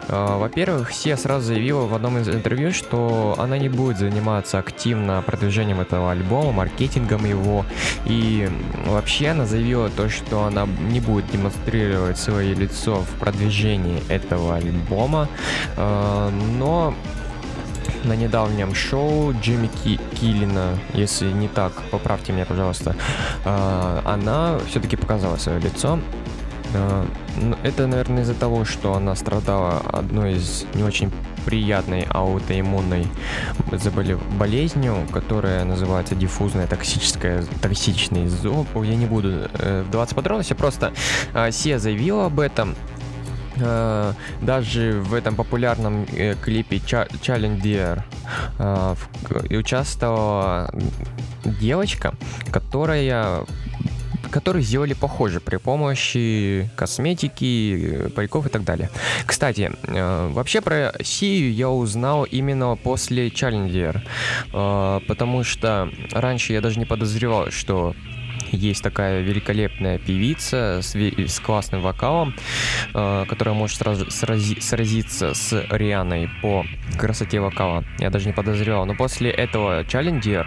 Во-первых, 0.09 0.91
Сия 0.91 1.15
сразу 1.15 1.45
заявила 1.45 1.85
в 1.85 1.93
одном 1.93 2.17
из 2.17 2.27
интервью, 2.27 2.73
что 2.73 3.35
она 3.37 3.57
не 3.57 3.69
будет 3.69 3.97
заниматься 3.97 4.59
активно 4.59 5.21
продвижением 5.21 5.79
этого 5.79 6.11
альбома, 6.11 6.51
маркетингом 6.51 7.23
его, 7.23 7.65
и 8.05 8.49
вообще 8.85 9.29
она 9.29 9.45
заявила 9.45 9.89
то, 9.89 10.09
что 10.09 10.40
она 10.45 10.65
не 10.65 10.99
будет 10.99 11.29
демонстрировать 11.31 12.17
свое 12.17 12.53
лицо 12.53 13.01
в 13.01 13.19
продвижении 13.19 14.01
этого 14.09 14.55
альбома, 14.55 15.27
э, 15.77 16.29
но 16.57 16.93
на 18.03 18.15
недавнем 18.15 18.73
шоу 18.73 19.33
Джимми 19.33 19.67
Ки 19.67 19.99
Киллина, 20.19 20.77
если 20.93 21.31
не 21.31 21.47
так, 21.47 21.73
поправьте 21.91 22.33
меня, 22.33 22.45
пожалуйста, 22.45 22.95
э, 23.45 24.01
она 24.05 24.59
все-таки 24.67 24.95
показала 24.95 25.37
свое 25.37 25.59
лицо. 25.59 25.99
Э, 26.73 27.05
это, 27.63 27.87
наверное, 27.87 28.23
из-за 28.23 28.33
того, 28.33 28.65
что 28.65 28.93
она 28.95 29.15
страдала 29.15 29.81
одной 29.91 30.33
из 30.33 30.65
не 30.73 30.83
очень 30.83 31.11
приятной 31.45 32.05
аутоиммунной 32.09 33.07
заболев... 33.71 34.19
болезнью, 34.37 35.07
которая 35.11 35.63
называется 35.65 36.15
диффузная 36.15 36.67
токсическая 36.67 37.43
токсичный 37.61 38.27
зоб. 38.27 38.67
Я 38.83 38.95
не 38.95 39.05
буду 39.05 39.49
э, 39.53 39.83
вдаваться 39.87 40.13
в 40.13 40.15
подробности, 40.15 40.53
просто 40.53 40.93
э, 41.33 41.51
Сия 41.51 41.79
заявила 41.79 42.25
об 42.25 42.39
этом. 42.39 42.75
Uh, 43.57 44.15
даже 44.41 45.01
в 45.01 45.13
этом 45.13 45.35
популярном 45.35 46.03
uh, 46.03 46.41
клипе 46.41 46.77
Challenger 46.77 48.01
uh, 48.57 48.97
участвовала 49.55 50.73
девочка, 51.43 52.15
которая 52.49 53.45
которые 54.31 54.63
сделали 54.63 54.93
похоже 54.93 55.39
при 55.39 55.57
помощи 55.57 56.69
косметики, 56.75 58.09
париков 58.15 58.47
и 58.47 58.49
так 58.49 58.63
далее. 58.63 58.89
Кстати, 59.25 59.71
э, 59.83 60.29
вообще 60.31 60.61
про 60.61 60.93
Сию 61.03 61.53
я 61.53 61.69
узнал 61.69 62.23
именно 62.23 62.75
после 62.75 63.27
Challenger, 63.27 64.01
э, 64.53 64.99
потому 65.07 65.43
что 65.43 65.89
раньше 66.11 66.53
я 66.53 66.61
даже 66.61 66.79
не 66.79 66.85
подозревал, 66.85 67.51
что 67.51 67.95
есть 68.51 68.83
такая 68.83 69.21
великолепная 69.21 69.97
певица 69.97 70.79
с, 70.81 70.95
с 70.95 71.39
классным 71.39 71.81
вокалом, 71.81 72.33
э, 72.93 73.25
которая 73.27 73.55
может 73.55 73.77
сразу 73.77 74.09
срази, 74.11 74.59
сразиться 74.59 75.33
с 75.33 75.65
Рианой 75.69 76.29
по 76.41 76.65
красоте 76.97 77.39
вокала. 77.39 77.83
Я 77.99 78.09
даже 78.09 78.27
не 78.27 78.33
подозревал. 78.33 78.85
Но 78.85 78.95
после 78.95 79.31
этого 79.31 79.83
Challenger, 79.83 80.45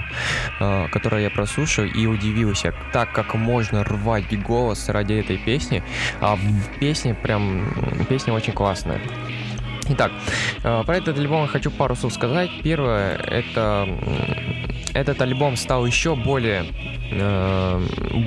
э, 0.60 0.88
который 0.92 1.24
я 1.24 1.30
прослушал 1.30 1.84
и 1.84 2.06
удивился, 2.06 2.74
так 2.92 3.12
как 3.12 3.34
можно 3.34 3.84
рвать 3.84 4.24
голос 4.42 4.88
ради 4.88 5.14
этой 5.14 5.38
песни, 5.38 5.82
а 6.20 6.36
в 6.36 6.78
песне 6.78 7.14
прям 7.14 7.72
песня 8.08 8.32
очень 8.32 8.52
классная. 8.52 9.00
Итак, 9.86 10.12
э, 10.62 10.82
про 10.84 10.96
этот 10.96 11.18
альбом 11.18 11.42
я 11.42 11.48
хочу 11.48 11.70
пару 11.70 11.94
слов 11.94 12.14
сказать. 12.14 12.50
Первое, 12.62 13.16
это 13.16 13.86
этот 14.94 15.20
альбом 15.20 15.56
стал 15.56 15.84
еще 15.84 16.14
более... 16.14 16.64
Э, 17.10 17.82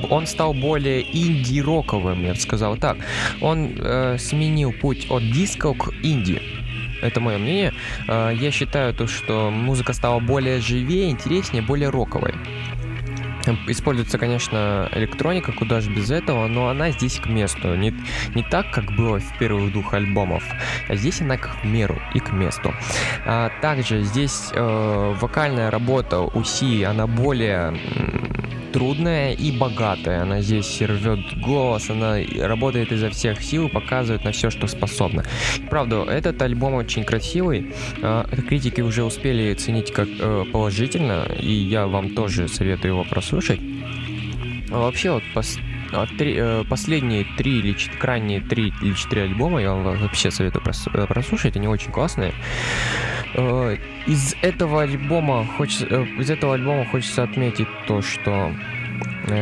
он 0.10 0.28
стал 0.28 0.54
более 0.54 1.02
инди-роковым, 1.02 2.24
я 2.24 2.34
бы 2.34 2.40
сказал 2.40 2.78
так. 2.78 2.98
Он 3.42 3.72
э, 3.80 4.18
сменил 4.20 4.74
путь 4.74 5.08
от 5.10 5.24
диска 5.32 5.74
к 5.74 5.94
инди. 6.04 6.42
Это 7.02 7.20
мое 7.20 7.38
мнение. 7.38 7.74
Э, 8.08 8.32
я 8.34 8.52
считаю 8.52 8.94
то, 8.94 9.08
что 9.08 9.50
музыка 9.50 9.94
стала 9.94 10.20
более 10.20 10.60
живее, 10.60 11.10
интереснее, 11.10 11.64
более 11.64 11.90
роковой. 11.90 12.34
Используется, 13.68 14.18
конечно, 14.18 14.90
электроника, 14.94 15.52
куда 15.52 15.82
же 15.82 15.92
без 15.92 16.12
этого, 16.12 16.48
но 16.48 16.70
она 16.70 16.92
здесь 16.92 17.20
к 17.20 17.28
месту. 17.28 17.76
Не, 17.76 17.94
не 18.36 18.44
так, 18.44 18.72
как 18.72 18.92
было 18.96 19.20
в 19.20 19.38
первых 19.38 19.72
двух 19.72 19.94
альбомов, 19.94 20.44
а 20.88 20.96
здесь 20.96 21.22
она 21.22 21.38
к 21.38 21.64
меру 21.64 22.00
и 22.14 22.20
к 22.20 22.32
месту. 22.32 22.74
А 23.26 23.52
также 23.62 24.04
здесь 24.04 24.50
э, 24.54 25.16
вокальная 25.20 25.72
работа 25.72 26.22
у 26.22 26.44
Си, 26.44 26.84
она 26.84 27.08
более 27.08 27.74
трудная 28.72 29.34
и 29.34 29.52
богатая. 29.52 30.24
Она 30.24 30.42
здесь 30.42 30.82
рвет 30.82 31.20
голос, 31.40 31.90
она 31.90 32.18
работает 32.40 32.92
изо 32.92 33.10
всех 33.10 33.42
сил, 33.42 33.70
показывает 33.70 34.24
на 34.24 34.32
все, 34.32 34.50
что 34.50 34.68
способна. 34.68 35.24
Правда, 35.70 36.04
этот 36.04 36.42
альбом 36.42 36.76
очень 36.76 37.04
красивый. 37.04 37.74
А, 38.02 38.26
критики 38.48 38.82
уже 38.82 39.04
успели 39.04 39.54
ценить 39.54 39.92
как 39.92 40.08
э, 40.20 40.46
положительно, 40.52 41.26
и 41.40 41.52
я 41.52 41.88
вам 41.88 42.12
тоже 42.12 42.48
советую 42.48 42.94
его 42.94 43.04
прослушать. 43.04 43.60
А 44.70 44.80
вообще, 44.80 45.12
вот 45.12 45.24
три, 46.18 46.36
э, 46.38 46.64
последние 46.70 47.26
три 47.38 47.60
или 47.60 47.76
крайние 48.00 48.42
три 48.42 48.74
или 48.82 48.94
четыре 48.94 49.24
альбома 49.24 49.62
я 49.62 49.74
вам 49.74 49.98
вообще 49.98 50.32
советую 50.32 50.64
э, 50.64 51.06
прослушать, 51.08 51.56
они 51.56 51.68
очень 51.68 51.92
классные. 51.92 52.34
Э, 53.36 53.78
из 54.06 54.36
этого 54.42 54.84
альбома 54.84 55.46
хочется, 55.58 55.86
из 55.86 56.30
этого 56.30 56.56
альбома 56.56 56.86
хочется 56.86 57.24
отметить 57.24 57.68
то, 57.88 58.02
что 58.02 58.52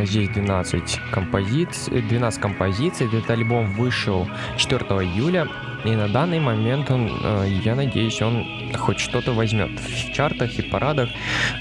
здесь 0.03 0.29
12 0.29 0.99
композиций, 1.11 2.01
12 2.01 2.41
композиций. 2.41 3.07
Этот 3.07 3.29
альбом 3.29 3.71
вышел 3.73 4.27
4 4.57 4.85
июля. 4.85 5.47
И 5.85 5.95
на 5.95 6.07
данный 6.07 6.39
момент 6.39 6.89
он, 6.89 7.11
э, 7.23 7.47
я 7.63 7.75
надеюсь, 7.75 8.21
он 8.21 8.45
хоть 8.75 8.99
что-то 8.99 9.33
возьмет 9.33 9.69
в 9.79 10.13
чартах 10.13 10.57
и 10.57 10.63
парадах. 10.63 11.09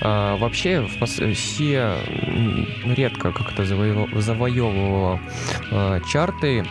Э, 0.01 0.37
вообще, 0.39 0.87
все 1.35 1.97
редко 2.85 3.33
как-то 3.33 3.65
завоевывала 3.65 5.21
э, 5.71 6.01
чарты, 6.11 6.65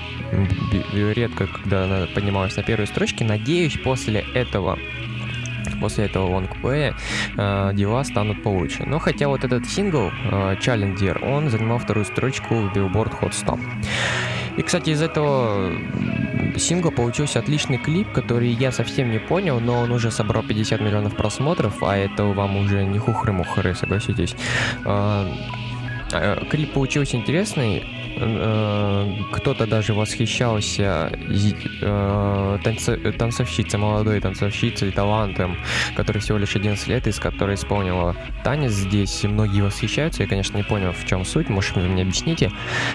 редко, 0.94 1.48
когда 1.48 1.84
она 1.84 2.08
поднималась 2.14 2.56
на 2.56 2.64
первой 2.64 2.88
строчке. 2.88 3.24
Надеюсь, 3.24 3.78
после 3.78 4.26
этого 4.34 4.80
после 5.80 6.06
этого 6.06 6.30
лонгплея 6.30 6.96
э, 7.38 7.72
дела 7.74 8.06
станут 8.06 8.42
получше. 8.42 8.84
Но 8.86 9.00
хотя 9.00 9.28
вот 9.28 9.44
этот 9.44 9.66
сингл 9.66 10.12
э, 10.32 10.56
Challenger, 10.56 11.20
он 11.26 11.50
занимал 11.50 11.78
вторую 11.78 12.06
строчку 12.06 12.56
в 12.56 12.74
Billboard 12.74 13.20
Hot 13.20 13.34
100. 13.34 13.60
И, 14.56 14.62
кстати, 14.62 14.92
из 14.92 15.02
этого 15.02 15.74
сингла 16.60 16.92
получился 16.92 17.40
отличный 17.40 17.78
клип, 17.78 18.12
который 18.12 18.50
я 18.50 18.72
совсем 18.72 19.12
не 19.12 19.20
понял, 19.20 19.60
но 19.60 19.80
он 19.80 19.92
уже 19.92 20.12
собрал 20.12 20.44
50 20.44 20.82
миллионов 20.82 21.16
просмотров, 21.16 21.82
а 21.84 21.98
это 21.98 22.26
вам 22.26 22.58
уже 22.58 22.84
не 22.86 23.00
хухры-мухры, 23.00 23.76
согласитесь. 23.76 24.36
А, 24.86 25.28
а, 26.12 26.46
клип 26.46 26.74
получился 26.74 27.18
интересный, 27.18 27.84
кто-то 28.16 29.68
даже 29.68 29.94
восхищался 29.94 31.12
э, 31.82 32.58
танцовщицей, 33.18 33.80
молодой 33.80 34.20
танцовщицей, 34.20 34.92
талантом, 34.92 35.58
который 35.96 36.20
всего 36.22 36.38
лишь 36.38 36.56
11 36.56 36.88
лет, 36.88 37.08
из 37.08 37.20
которой 37.20 37.56
исполнила 37.56 38.16
танец 38.44 38.72
здесь. 38.72 39.24
Многие 39.24 39.62
восхищаются, 39.62 40.24
я, 40.24 40.30
конечно, 40.30 40.58
не 40.58 40.64
понял, 40.64 40.92
в 40.92 41.06
чем 41.06 41.26
суть, 41.26 41.50
может, 41.50 41.76
вы 41.76 41.84
мне 41.84 42.04
объясните. 42.04 42.52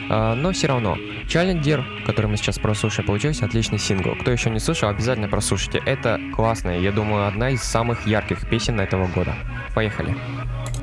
Э, 0.09 0.35
но 0.35 0.53
все 0.53 0.69
равно, 0.69 0.97
Challenger, 1.27 1.85
который 2.07 2.27
мы 2.27 2.37
сейчас 2.37 2.59
прослушаем, 2.59 3.07
получился 3.07 3.45
отличный 3.45 3.79
сингл. 3.79 4.14
Кто 4.21 4.31
еще 4.31 4.51
не 4.51 4.61
слышал, 4.61 4.89
обязательно 4.89 5.29
прослушайте. 5.29 5.83
Это 5.85 6.21
классная, 6.35 6.79
я 6.79 6.93
думаю, 6.93 7.27
одна 7.27 7.51
из 7.51 7.62
самых 7.62 8.07
ярких 8.07 8.49
песен 8.49 8.81
этого 8.81 9.07
года. 9.09 9.35
Поехали. 9.75 10.16
Girls, 10.16 10.78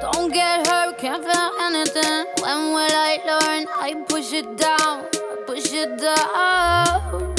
don't 0.00 0.32
get 0.32 0.66
hurt, 0.66 0.98
can't 0.98 1.24
feel 1.24 1.50
anything. 1.60 2.26
When 2.40 2.72
will 2.74 2.96
I 3.10 3.18
learn? 3.26 3.66
I 3.78 3.94
push 4.08 4.32
it 4.32 4.56
down, 4.56 5.06
push 5.46 5.72
it 5.72 5.98
down. 5.98 7.34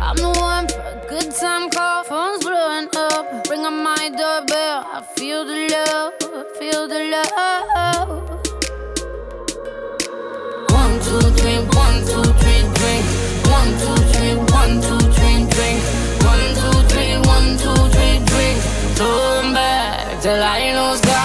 I'm 0.00 0.16
the 0.16 0.30
one 0.38 0.68
for 0.68 0.80
a 0.80 1.06
good 1.08 1.34
time 1.34 1.70
call, 1.70 2.04
phone's 2.04 2.44
blowing 2.44 2.88
up. 2.96 3.48
Ring 3.50 3.64
on 3.64 3.82
my 3.82 4.08
doorbell, 4.08 4.84
I 4.96 5.02
feel 5.16 5.44
the 5.44 5.68
love, 5.74 6.14
I 6.22 6.44
feel 6.58 6.86
the 6.88 7.00
love. 7.14 8.08
One, 10.70 10.94
two, 11.06 11.20
three, 11.38 11.60
one, 11.74 11.98
two, 12.06 12.22
three, 12.40 12.62
drink. 12.78 13.06
One, 13.56 13.70
two, 13.80 13.96
three, 14.12 14.34
one, 14.54 14.80
two, 14.80 14.95
till 20.26 20.42
I 20.42 20.74
lose 20.74 21.15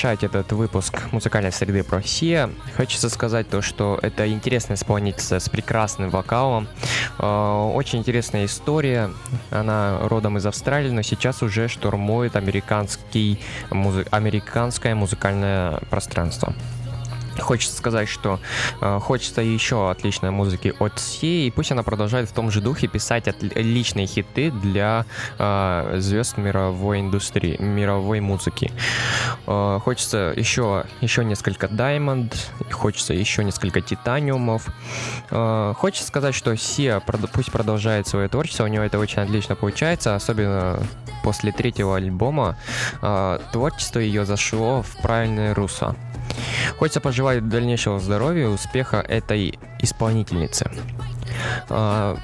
завершать 0.00 0.24
этот 0.24 0.50
выпуск 0.52 1.12
музыкальной 1.12 1.52
среды 1.52 1.82
про 1.82 2.02
Сия. 2.02 2.48
Хочется 2.74 3.10
сказать 3.10 3.50
то, 3.50 3.60
что 3.60 3.98
это 4.00 4.26
интересная 4.26 4.76
исполнительница 4.76 5.40
с 5.40 5.50
прекрасным 5.50 6.08
вокалом. 6.08 6.68
Э, 7.18 7.70
очень 7.74 7.98
интересная 7.98 8.46
история. 8.46 9.10
Она 9.50 9.98
родом 10.08 10.38
из 10.38 10.46
Австралии, 10.46 10.90
но 10.90 11.02
сейчас 11.02 11.42
уже 11.42 11.68
штурмует 11.68 12.34
американский, 12.34 13.40
музы- 13.70 14.06
американское 14.10 14.94
музыкальное 14.94 15.80
пространство. 15.90 16.54
Хочется 17.38 17.76
сказать, 17.76 18.08
что 18.08 18.40
э, 18.80 18.98
хочется 19.00 19.40
еще 19.40 19.90
отличной 19.90 20.30
музыки 20.30 20.74
от 20.78 20.98
Си, 20.98 21.46
и 21.46 21.50
пусть 21.50 21.72
она 21.72 21.82
продолжает 21.82 22.28
в 22.28 22.32
том 22.32 22.50
же 22.50 22.60
духе 22.60 22.86
писать 22.86 23.28
отличные 23.28 24.06
хиты 24.06 24.50
для 24.50 25.06
э, 25.38 25.96
звезд 25.98 26.36
мировой 26.36 27.00
индустрии, 27.00 27.56
мировой 27.60 28.20
музыки. 28.20 28.72
Э, 29.50 29.80
хочется 29.82 30.32
еще, 30.36 30.84
еще 31.00 31.24
несколько 31.24 31.66
Diamond, 31.66 32.32
хочется 32.70 33.14
еще 33.14 33.42
несколько 33.42 33.80
Титаниумов. 33.80 34.68
Э, 35.30 35.74
хочется 35.76 36.06
сказать, 36.06 36.36
что 36.36 36.52
прод- 36.52 37.28
пусть 37.32 37.50
продолжает 37.50 38.06
свое 38.06 38.28
творчество, 38.28 38.64
у 38.64 38.68
нее 38.68 38.86
это 38.86 39.00
очень 39.00 39.22
отлично 39.22 39.56
получается, 39.56 40.14
особенно 40.14 40.80
после 41.24 41.50
третьего 41.50 41.96
альбома 41.96 42.56
э, 43.02 43.38
творчество 43.52 43.98
ее 43.98 44.24
зашло 44.24 44.82
в 44.82 45.02
правильное 45.02 45.52
русло. 45.52 45.96
Хочется 46.78 47.00
пожелать 47.00 47.48
дальнейшего 47.48 47.98
здоровья 47.98 48.44
и 48.44 48.48
успеха 48.48 48.98
этой 48.98 49.58
исполнительнице. 49.80 50.70
А, 51.68 52.16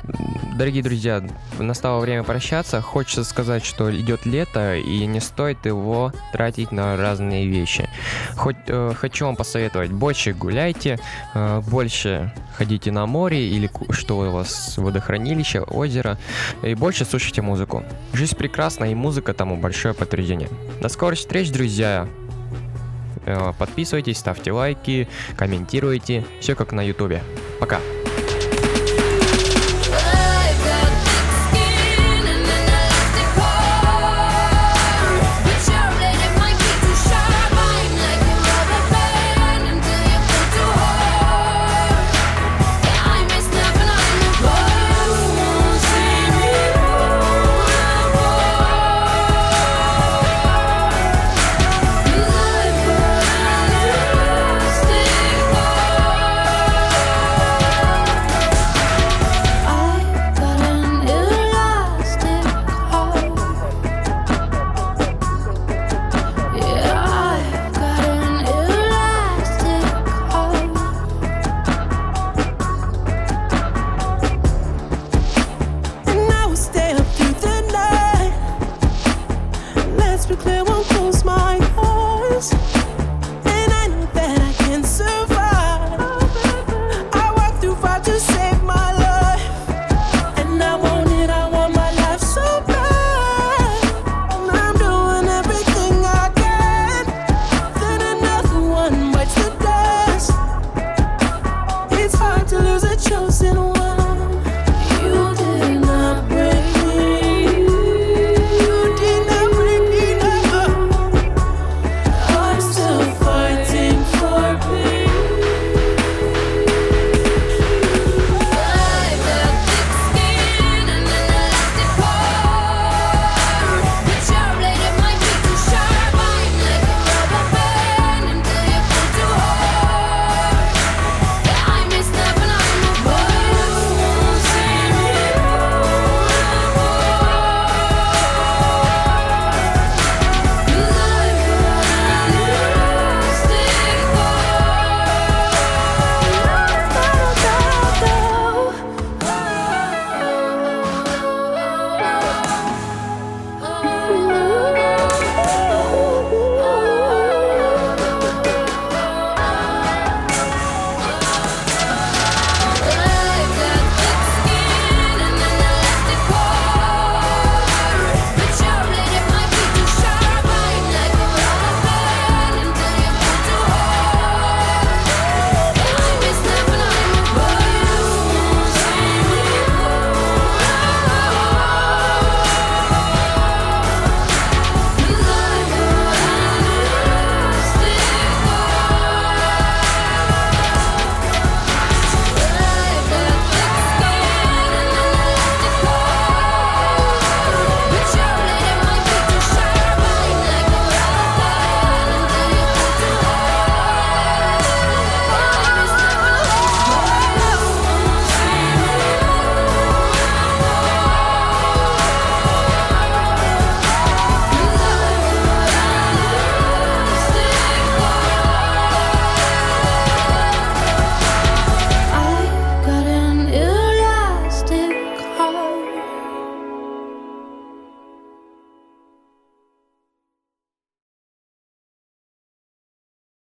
Дорогие 0.56 0.82
друзья, 0.82 1.22
настало 1.58 2.00
время 2.00 2.22
прощаться. 2.22 2.80
Хочется 2.80 3.24
сказать, 3.24 3.62
что 3.62 3.94
идет 3.94 4.24
лето, 4.24 4.76
и 4.76 5.04
не 5.04 5.20
стоит 5.20 5.66
его 5.66 6.12
тратить 6.32 6.72
на 6.72 6.96
разные 6.96 7.46
вещи. 7.46 7.90
Хоть, 8.36 8.56
э, 8.68 8.94
хочу 8.96 9.26
вам 9.26 9.36
посоветовать, 9.36 9.92
больше 9.92 10.32
гуляйте, 10.32 10.98
э, 11.34 11.60
больше 11.68 12.32
ходите 12.56 12.90
на 12.90 13.04
море 13.04 13.46
или 13.48 13.70
что 13.90 14.18
у 14.20 14.30
вас 14.30 14.78
водохранилище, 14.78 15.60
озеро, 15.60 16.16
и 16.62 16.74
больше 16.74 17.04
слушайте 17.04 17.42
музыку. 17.42 17.84
Жизнь 18.14 18.34
прекрасна, 18.34 18.84
и 18.86 18.94
музыка 18.94 19.34
тому 19.34 19.58
большое 19.58 19.92
подтверждение. 19.92 20.48
До 20.80 20.88
скорых 20.88 21.18
встреч, 21.18 21.50
друзья! 21.50 22.08
Э, 23.26 23.52
Подписывайтесь, 23.58 24.16
ставьте 24.16 24.52
лайки, 24.52 25.06
комментируйте. 25.36 26.24
Все 26.40 26.54
как 26.54 26.72
на 26.72 26.80
ютубе. 26.80 27.22
Пока. 27.60 27.78